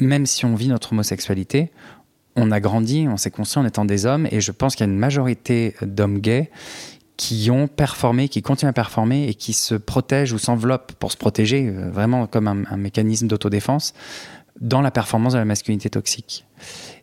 [0.00, 1.70] même si on vit notre homosexualité,
[2.34, 4.88] on a grandi, on s'est conscient en étant des hommes, et je pense qu'il y
[4.88, 6.50] a une majorité d'hommes gays
[7.16, 11.16] qui ont performé, qui continuent à performer et qui se protègent ou s'enveloppent pour se
[11.16, 13.94] protéger, euh, vraiment comme un, mécanisme d'autodéfense,
[14.60, 16.44] dans la performance de la masculinité toxique.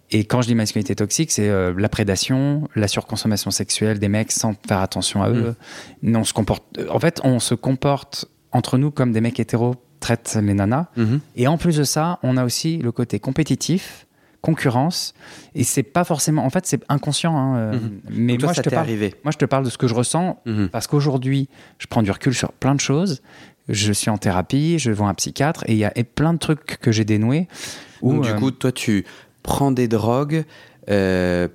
[0.10, 4.34] Et quand je dis masculinité toxique, c'est euh, la prédation, la surconsommation sexuelle des mecs
[4.34, 5.56] sans faire attention à eux.
[6.02, 6.18] Mmh.
[6.18, 10.38] On se comporte, en fait, on se comporte entre nous comme des mecs hétéros traite
[10.42, 10.88] les nanas.
[10.98, 11.22] Mhm.
[11.38, 14.06] Et en plus de ça, on a aussi le côté compétitif
[14.42, 15.14] concurrence.
[15.54, 16.44] Et c'est pas forcément.
[16.44, 17.38] En fait, c'est inconscient.
[17.38, 18.00] Hein, euh, Mhm.
[18.10, 18.82] Mais toi, moi, je te parle.
[18.84, 19.14] arrivé.
[19.24, 20.70] Moi, je te parle de ce que je ressens Mhm.
[20.70, 21.48] parce qu'aujourd'hui,
[21.78, 23.22] je prends du recul sur plein de choses.
[23.70, 26.40] Je suis en thérapie, je vois un psychiatre et il y a et plein de
[26.40, 27.48] trucs que j'ai dénoués.
[28.02, 29.06] où, Donc, du euh, coup, toi, tu
[29.44, 30.44] prends des drogues
[30.90, 31.48] euh,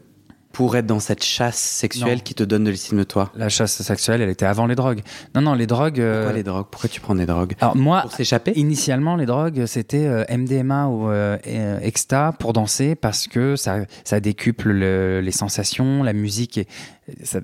[0.56, 2.22] pour être dans cette chasse sexuelle Non.
[2.24, 3.30] qui te donne de l'estime de toi.
[3.36, 5.02] la chasse sexuelle, elle était avant les drogues.
[5.34, 6.00] Non, non, les drogues.
[6.00, 6.66] euh, Pourquoi les drogues?
[6.70, 7.52] Pourquoi tu prends des drogues?
[7.60, 8.52] Alors moi, Pour s'échapper?
[8.56, 13.80] Initialement, les drogues, c'était euh, MDMA ou euh, euh, Exta pour danser parce que ça,
[14.04, 16.56] ça décuple le- les sensations, la musique.
[16.56, 16.66] Et,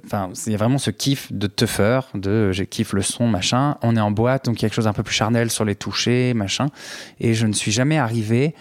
[0.06, 3.76] Enfin, c'est vraiment ce kiff de teuffer, de euh, j'ai kiffe le son, machin.
[3.82, 6.66] On est en boîte, donc quelque chose un peu plus charnel sur les touchés, machin.
[7.20, 8.56] Et je ne suis jamais arrivé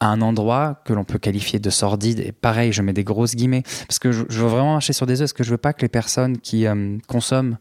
[0.00, 2.20] à un endroit que l'on peut qualifier de sordide.
[2.20, 5.14] Et pareil, je mets des grosses guillemets parce que je, veux vraiment marcher sur des
[5.22, 7.56] œufs, parce que je veux pas que les personnes qui euh, consomment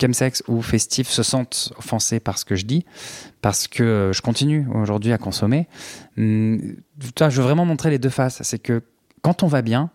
[0.00, 2.84] chemsex ou festif se sentent offensés par ce que je dis,
[3.40, 5.66] parce que euh, je continue aujourd'hui à consommer.
[6.18, 8.42] Hum, je veux vraiment montrer les deux faces.
[8.42, 8.82] C'est que
[9.22, 9.90] quand on va bien,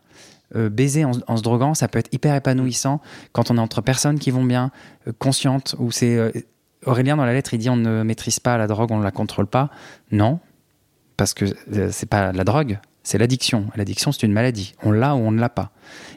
[0.56, 3.00] euh, baiser en, se droguant, ça peut être hyper épanouissant
[3.32, 4.72] quand on est entre personnes qui vont bien,
[5.08, 6.46] euh, conscientes, où c'est...
[6.88, 9.12] Aurélien, dans la lettre, il dit on ne maîtrise pas la drogue, on ne la
[9.12, 9.70] contrôle pas.
[10.12, 10.40] Non,
[11.18, 13.68] parce que euh, c'est pas la drogue, c'est l'addiction.
[13.76, 14.76] L'addiction, c'est une maladie.
[14.84, 15.72] On l'a ou on ne l'a pas.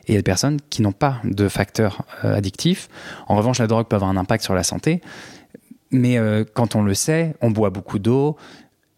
[0.07, 2.88] Et il y a des personnes qui n'ont pas de facteurs euh, addictifs.
[3.26, 5.01] En revanche, la drogue peut avoir un impact sur la santé.
[5.90, 8.36] Mais euh, quand on le sait, on boit beaucoup d'eau.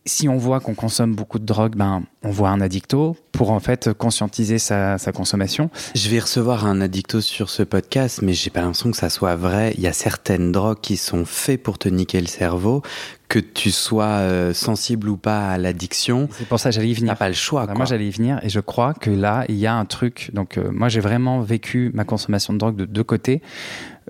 [0.08, 3.58] Si on voit qu'on consomme beaucoup de drogue, ben, on voit un addicto pour en
[3.58, 5.68] fait conscientiser sa, sa consommation.
[5.96, 9.34] Je vais recevoir un addicto sur ce podcast, mais j'ai pas l'impression que ça soit
[9.34, 9.74] vrai.
[9.76, 12.82] Il y a certaines drogues qui sont faites pour te niquer le cerveau,
[13.28, 16.28] que tu sois euh, sensible ou pas à l'addiction.
[16.32, 17.12] C'est pour ça que j'allais y venir.
[17.12, 17.66] T'as pas le choix.
[17.66, 17.74] Quoi.
[17.74, 20.30] moi, j'allais y venir et je crois que là, il y a un truc.
[20.32, 23.42] Donc, euh, moi, j'ai vraiment vécu ma consommation de drogue de deux côtés.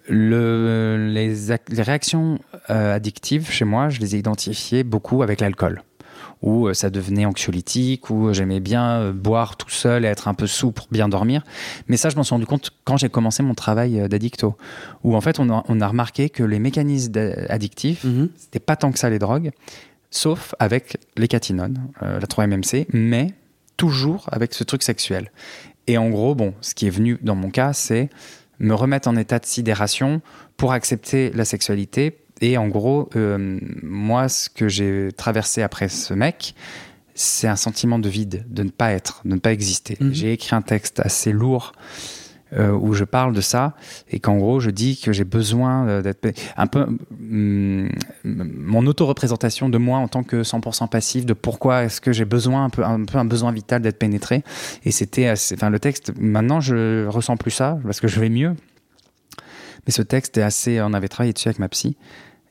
[0.08, 1.34] Le, les,
[1.68, 2.38] les réactions
[2.70, 5.82] euh, addictives chez moi, je les ai identifiées beaucoup avec l'alcool.
[6.42, 10.34] Où euh, ça devenait anxiolytique, où j'aimais bien euh, boire tout seul et être un
[10.34, 11.42] peu sous pour bien dormir.
[11.88, 14.56] Mais ça, je m'en suis rendu compte quand j'ai commencé mon travail euh, d'addicto.
[15.02, 17.12] Où en fait, on a, on a remarqué que les mécanismes
[17.48, 18.28] addictifs, Mhm.
[18.36, 19.50] c'était pas tant que ça les drogues,
[20.10, 23.32] sauf avec les catinones, euh, la 3-MMC, mais
[23.76, 25.30] toujours avec ce truc sexuel.
[25.86, 28.10] Et en gros, bon, ce qui est venu dans mon cas, c'est
[28.58, 30.20] me remettre en état de sidération
[30.56, 32.18] pour accepter la sexualité.
[32.40, 36.54] Et en gros, euh, moi, ce que j'ai traversé après ce mec,
[37.14, 39.96] c'est un sentiment de vide, de ne pas être, de ne pas exister.
[40.00, 40.12] Mhm.
[40.12, 41.72] J'ai écrit un texte assez lourd
[42.52, 43.74] euh, où je parle de ça
[44.10, 47.88] et qu'en gros, je dis que j'ai besoin euh, d'être un peu hum,
[48.22, 52.64] mon auto-représentation de moi en tant que 100% passif, de pourquoi est-ce que j'ai besoin,
[52.66, 54.44] un peu, un peu un besoin vital d'être pénétré.
[54.84, 58.28] Et c'était, assez- enfin, le texte, maintenant, je ressens plus ça parce que je vais
[58.28, 58.54] mieux.
[59.86, 61.96] Mais ce texte est assez, on avait travaillé dessus avec ma psy.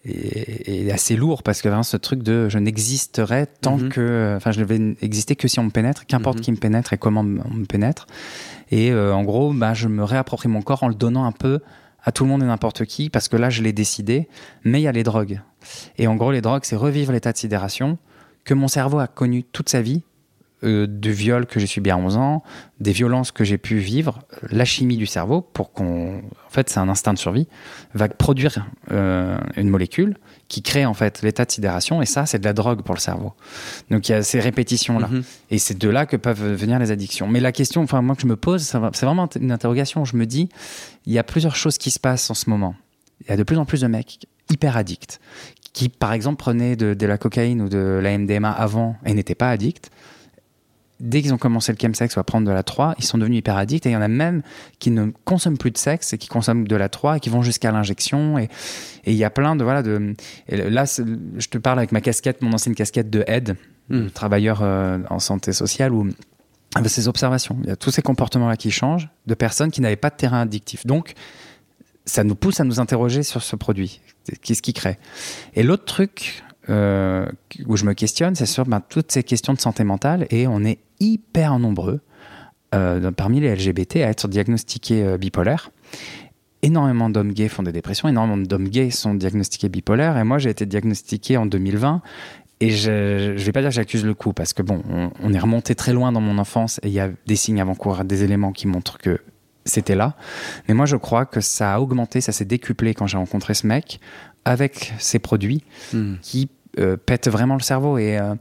[0.07, 3.89] Et, et assez lourd parce que vraiment ce truc de je n'existerai tant Mhm.
[3.89, 6.43] que enfin je ne vais exister que si on me pénètre qu'importe Mhm.
[6.43, 7.23] qui me pénètre et comment on
[7.55, 8.05] me pénètre
[8.69, 11.59] et euh, en gros bah, je me réapproprie mon corps en le donnant un peu
[12.03, 14.27] à tout le monde et n'importe qui parce que là je l'ai décidé
[14.63, 15.41] mais il y a les drogues
[15.97, 17.97] et en gros les drogues c'est revivre l'état de sidération
[18.43, 20.03] que mon cerveau a connu toute sa vie
[20.65, 22.43] euh, du viol que j'ai subi à 11 ans,
[22.79, 26.17] des violences que j'ai pu vivre, euh, la chimie du cerveau, pour qu'on.
[26.17, 27.47] En fait, c'est un instinct de survie,
[27.93, 32.39] va produire euh, une molécule qui crée en fait l'état de sidération, et ça, c'est
[32.39, 33.33] de la drogue pour le cerveau.
[33.91, 35.07] Donc il y a ces répétitions-là.
[35.07, 35.23] Mhm.
[35.51, 37.27] Et c'est de là que peuvent venir les addictions.
[37.27, 40.05] Mais la question, enfin, moi, que je me pose, c'est vraiment une interrogation.
[40.05, 40.49] Je me dis,
[41.05, 42.75] il y a plusieurs choses qui se passent en ce moment.
[43.21, 45.19] Il y a de plus en plus de mecs hyper addicts
[45.73, 49.35] qui, par exemple, prenaient de, de la cocaïne ou de la MDMA avant et n'étaient
[49.35, 49.91] pas addicts.
[50.99, 53.39] Dès qu'ils ont commencé le chemsex ou à prendre de la 3, ils sont devenus
[53.39, 53.85] hyper addicts.
[53.85, 54.43] Et il y en a même
[54.79, 57.41] qui ne consomment plus de sexe et qui consomment de la 3 et qui vont
[57.41, 58.37] jusqu'à l'injection.
[58.37, 58.49] Et
[59.07, 59.63] et il y a plein de.
[59.63, 60.15] Voilà, de
[60.47, 63.55] et là, je te parle avec ma casquette, mon ancienne casquette de aide,
[63.89, 64.05] Mm.
[64.05, 66.09] de travailleur euh, en santé sociale, où
[66.75, 69.95] avec ces observations, il y a tous ces comportements-là qui changent de personnes qui n'avaient
[69.95, 70.85] pas de terrain addictif.
[70.85, 71.13] Donc,
[72.05, 74.01] ça nous pousse à nous interroger sur ce produit.
[74.41, 74.97] Qu'est-ce qui crée?
[75.53, 77.25] Et l'autre truc euh,
[77.67, 80.63] où je me questionne, c'est sur ben, toutes ces questions de santé mentale, et on
[80.63, 82.01] est hyper nombreux
[82.73, 85.71] euh, parmi les LGBT à être diagnostiqués euh, bipolaires.
[86.61, 90.49] Énormément d'hommes gays font des dépressions, énormément d'hommes gays sont diagnostiqués bipolaires, et moi j'ai
[90.49, 92.01] été diagnostiqué en 2020.
[92.61, 95.33] Et je ne vais pas dire que j'accuse le coup, parce que bon, on, on
[95.33, 98.23] est remonté très loin dans mon enfance, et il y a des signes avant-coureurs, des
[98.23, 99.19] éléments qui montrent que
[99.65, 100.15] c'était là.
[100.67, 103.67] Mais moi, je crois que ça a augmenté, ça s'est décuplé quand j'ai rencontré ce
[103.67, 103.99] mec
[104.45, 106.17] avec ces produits Mhm.
[106.21, 106.49] qui
[106.79, 107.97] euh, pètent vraiment le cerveau.
[107.97, 108.35] Et euh,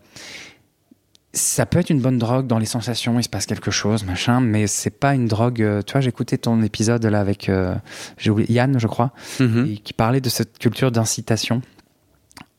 [1.33, 4.41] ça peut être une bonne drogue dans les sensations, il se passe quelque chose, machin,
[4.41, 5.63] mais c'est pas une drogue.
[5.63, 7.51] euh, tu vois, écouté ton épisode là avec
[8.27, 9.67] oublié, Yann, je crois, Mhm.
[9.73, 11.61] et qui parlait de cette culture d'incitation.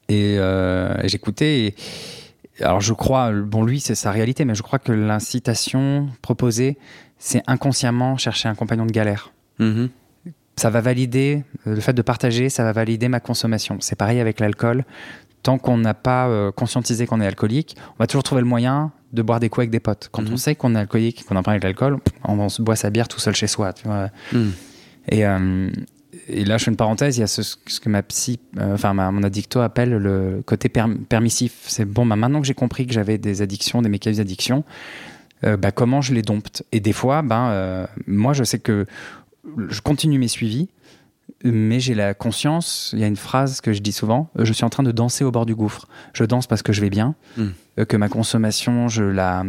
[0.10, 1.74] Et, et j'écoutais.
[2.62, 6.78] alors je crois, bon lui c'est sa réalité, mais je crois que l'incitation proposée,
[7.18, 9.32] c'est inconsciemment chercher un compagnon de galère.
[9.60, 9.90] Mhm.
[10.58, 13.78] Ça va valider, le fait de partager, ça va valider ma consommation.
[13.82, 14.86] C'est pareil avec l'alcool.
[15.46, 18.92] Tant qu'on n'a pas euh, conscientisé qu'on est alcoolique, on va toujours trouver le moyen
[19.14, 20.10] de boire des coups avec des potes.
[20.12, 20.34] Quand Mhm.
[20.34, 22.90] on sait qu'on est alcoolique, qu'on en parle avec l'alcool, on, on se boit sa
[22.90, 23.72] bière tout seul chez soi.
[23.72, 24.10] Tu vois.
[25.10, 25.70] Et, euh,
[26.28, 28.74] et là, je fais une parenthèse, il y a ce, ce que ma psy, euh,
[28.74, 31.54] enfin mon addicto appelle le côté perm- permissif.
[31.68, 34.64] C'est bon, bah, maintenant que j'ai compris que j'avais des addictions, des mécanismes d'addiction,
[35.44, 36.64] bah, comment je les dompte?
[36.72, 38.88] Et des fois, ben, moi, je sais que
[39.70, 40.70] je continue mes suivis,
[41.44, 44.54] mais j'ai la conscience, il y a une phrase que je dis souvent, euh, je
[44.54, 45.88] suis en train de danser au bord du gouffre.
[46.14, 47.44] Je danse parce que je vais bien, Mm.
[47.80, 49.44] euh, que ma consommation, je la,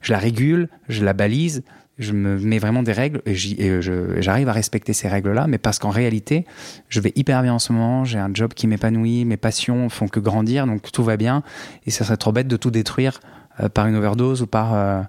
[0.00, 1.62] je la régule, je la balise,
[1.98, 5.90] je me mets vraiment des règles et j'arrive à respecter ces règles-là, mais parce qu'en
[5.90, 6.46] réalité,
[6.88, 10.08] je vais hyper bien en ce moment, j'ai un job qui m'épanouit, mes passions font
[10.08, 11.42] que grandir, donc tout va bien,
[11.84, 13.20] et ça serait trop bête de tout détruire
[13.60, 15.02] euh, par une overdose ou par euh,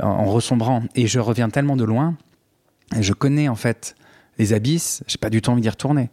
[0.00, 0.82] en, en ressombrant.
[0.94, 2.16] Et je reviens tellement de loin,
[2.96, 3.94] et je connais en fait
[4.40, 6.10] les abysses, j'ai pas du tout envie d'y retourner.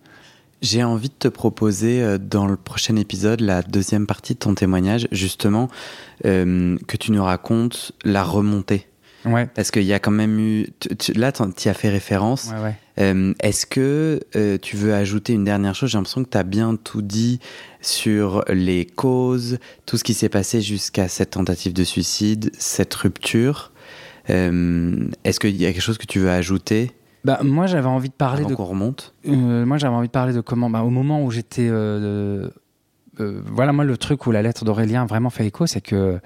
[0.61, 4.53] J'ai envie de te proposer euh, dans le prochain épisode, la deuxième partie de ton
[4.55, 5.69] témoignage, justement,
[6.25, 8.88] euh, que tu nous racontes la remontée.
[9.25, 10.67] Ouais, Parce qu'il y a quand même eu.
[10.99, 12.49] tu- là, tu as fait référence.
[12.53, 12.75] ouais, ouais.
[12.99, 15.91] Euh, Est-ce que euh, tu veux ajouter une dernière chose?
[15.91, 17.39] J'ai l'impression que tu as bien tout dit
[17.82, 23.71] sur les causes, tout ce qui s'est passé jusqu'à cette tentative de suicide, cette rupture.
[24.30, 26.91] Est-ce qu'il y a quelque chose que tu veux ajouter?
[27.28, 30.11] Bah, moi, j'avais envie de parler avant de qu'on remonte Euh, moi, j'avais envie de
[30.13, 31.67] parler de comment, bah, au moment où j'étais.
[31.69, 32.47] euh,
[33.19, 36.19] euh, voilà, moi, le truc où la lettre d'Aurélien vraiment fait écho, c'est que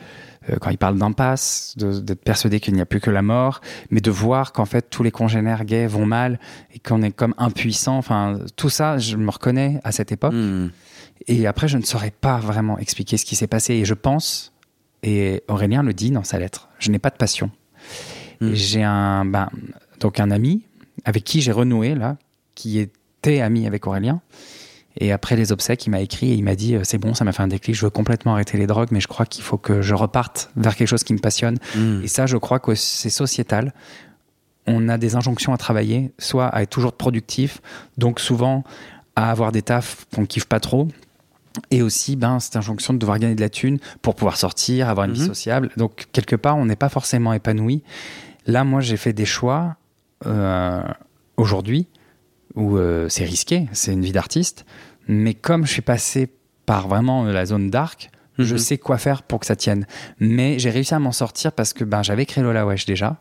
[0.60, 4.12] quand il parle d'impasse, d'être persuadé qu'il n'y a plus que la mort, mais de
[4.12, 6.40] voir qu'en fait tous les congénères gays vont mal
[6.74, 10.34] et qu'on est comme impuissant, enfin, tout ça, je me reconnais à cette époque.
[10.34, 10.70] Hmm.
[11.28, 13.76] Et après, je ne saurais pas vraiment expliquer ce qui s'est passé.
[13.76, 14.54] Et je pense,
[15.04, 17.50] et Aurélien le dit dans sa lettre, je n'ai pas de passion.
[18.40, 18.48] Mm.
[18.48, 19.50] Et J'ai un, ben,
[20.00, 20.64] donc un ami
[21.06, 22.18] avec qui j'ai renoué, là,
[22.56, 24.22] qui était ami avec Aurélien.
[24.98, 27.24] Et après les obsèques, il m'a écrit et il m'a dit euh, C'est bon, ça
[27.24, 29.58] m'a fait un déclic, je veux complètement arrêter les drogues, mais je crois qu'il faut
[29.58, 31.58] que je reparte vers quelque chose qui me passionne.
[31.76, 32.02] Hmm.
[32.04, 33.74] Et ça, je crois que c'est sociétal.
[34.68, 37.62] On a des injonctions à travailler, soit à être toujours productif,
[37.98, 38.64] donc souvent
[39.16, 40.88] à avoir des tafs qu'on kiffe pas trop,
[41.72, 45.06] et aussi ben, cette injonction de devoir gagner de la thune pour pouvoir sortir, avoir
[45.08, 45.28] une vie Mhm.
[45.28, 45.70] sociable.
[45.78, 47.82] Donc quelque part, on n'est pas forcément épanoui.
[48.46, 49.76] Là, moi, j'ai fait des choix
[51.38, 51.88] aujourd'hui
[52.56, 54.66] où euh, c'est risqué, c'est une vie d'artiste,
[55.08, 56.30] mais comme je suis passé
[56.66, 58.60] par vraiment la zone dark, je Mhm.
[58.60, 59.86] sais quoi faire pour que ça tienne.
[60.20, 63.18] Mais j'ai réussi à m'en sortir parce que ben, j'avais créé Lola Wesh déjà.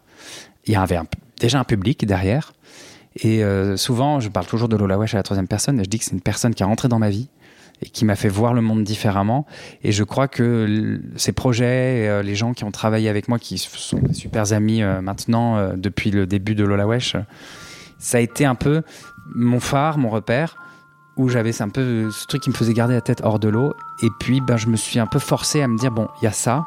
[0.67, 1.07] Il y avait un-
[1.39, 2.53] déjà un public derrière.
[3.17, 5.81] Et euh, souvent, je parle toujours de Lola Wesh à la troisième personne.
[5.81, 7.29] Et je dis que c'est une personne qui est rentrée dans ma vie
[7.83, 9.47] et qui m'a fait voir le monde différemment.
[9.83, 13.59] Et je crois que ces projets, euh, les gens qui ont travaillé avec moi, qui
[13.59, 17.17] sont des super amis euh, maintenant euh, depuis le début de Lola Wesh,
[17.99, 18.83] ça a été un peu
[19.35, 20.57] mon phare, mon repère,
[21.17, 23.75] où j'avais un peu ce truc qui me faisait garder la tête hors de l'eau.
[24.03, 26.29] Et puis, ben, je me suis un peu forcé à me dire bon, il y
[26.29, 26.67] a ça,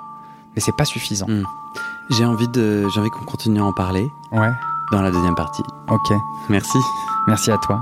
[0.56, 1.28] mais c'est pas suffisant.
[1.28, 1.44] Mm.
[2.12, 4.52] J'ai envie, de, j'ai envie qu'on continue à en parler Ouais,
[4.92, 5.64] dans la deuxième partie.
[5.88, 6.14] ok.
[6.50, 6.78] Merci.
[7.28, 7.82] Merci à toi.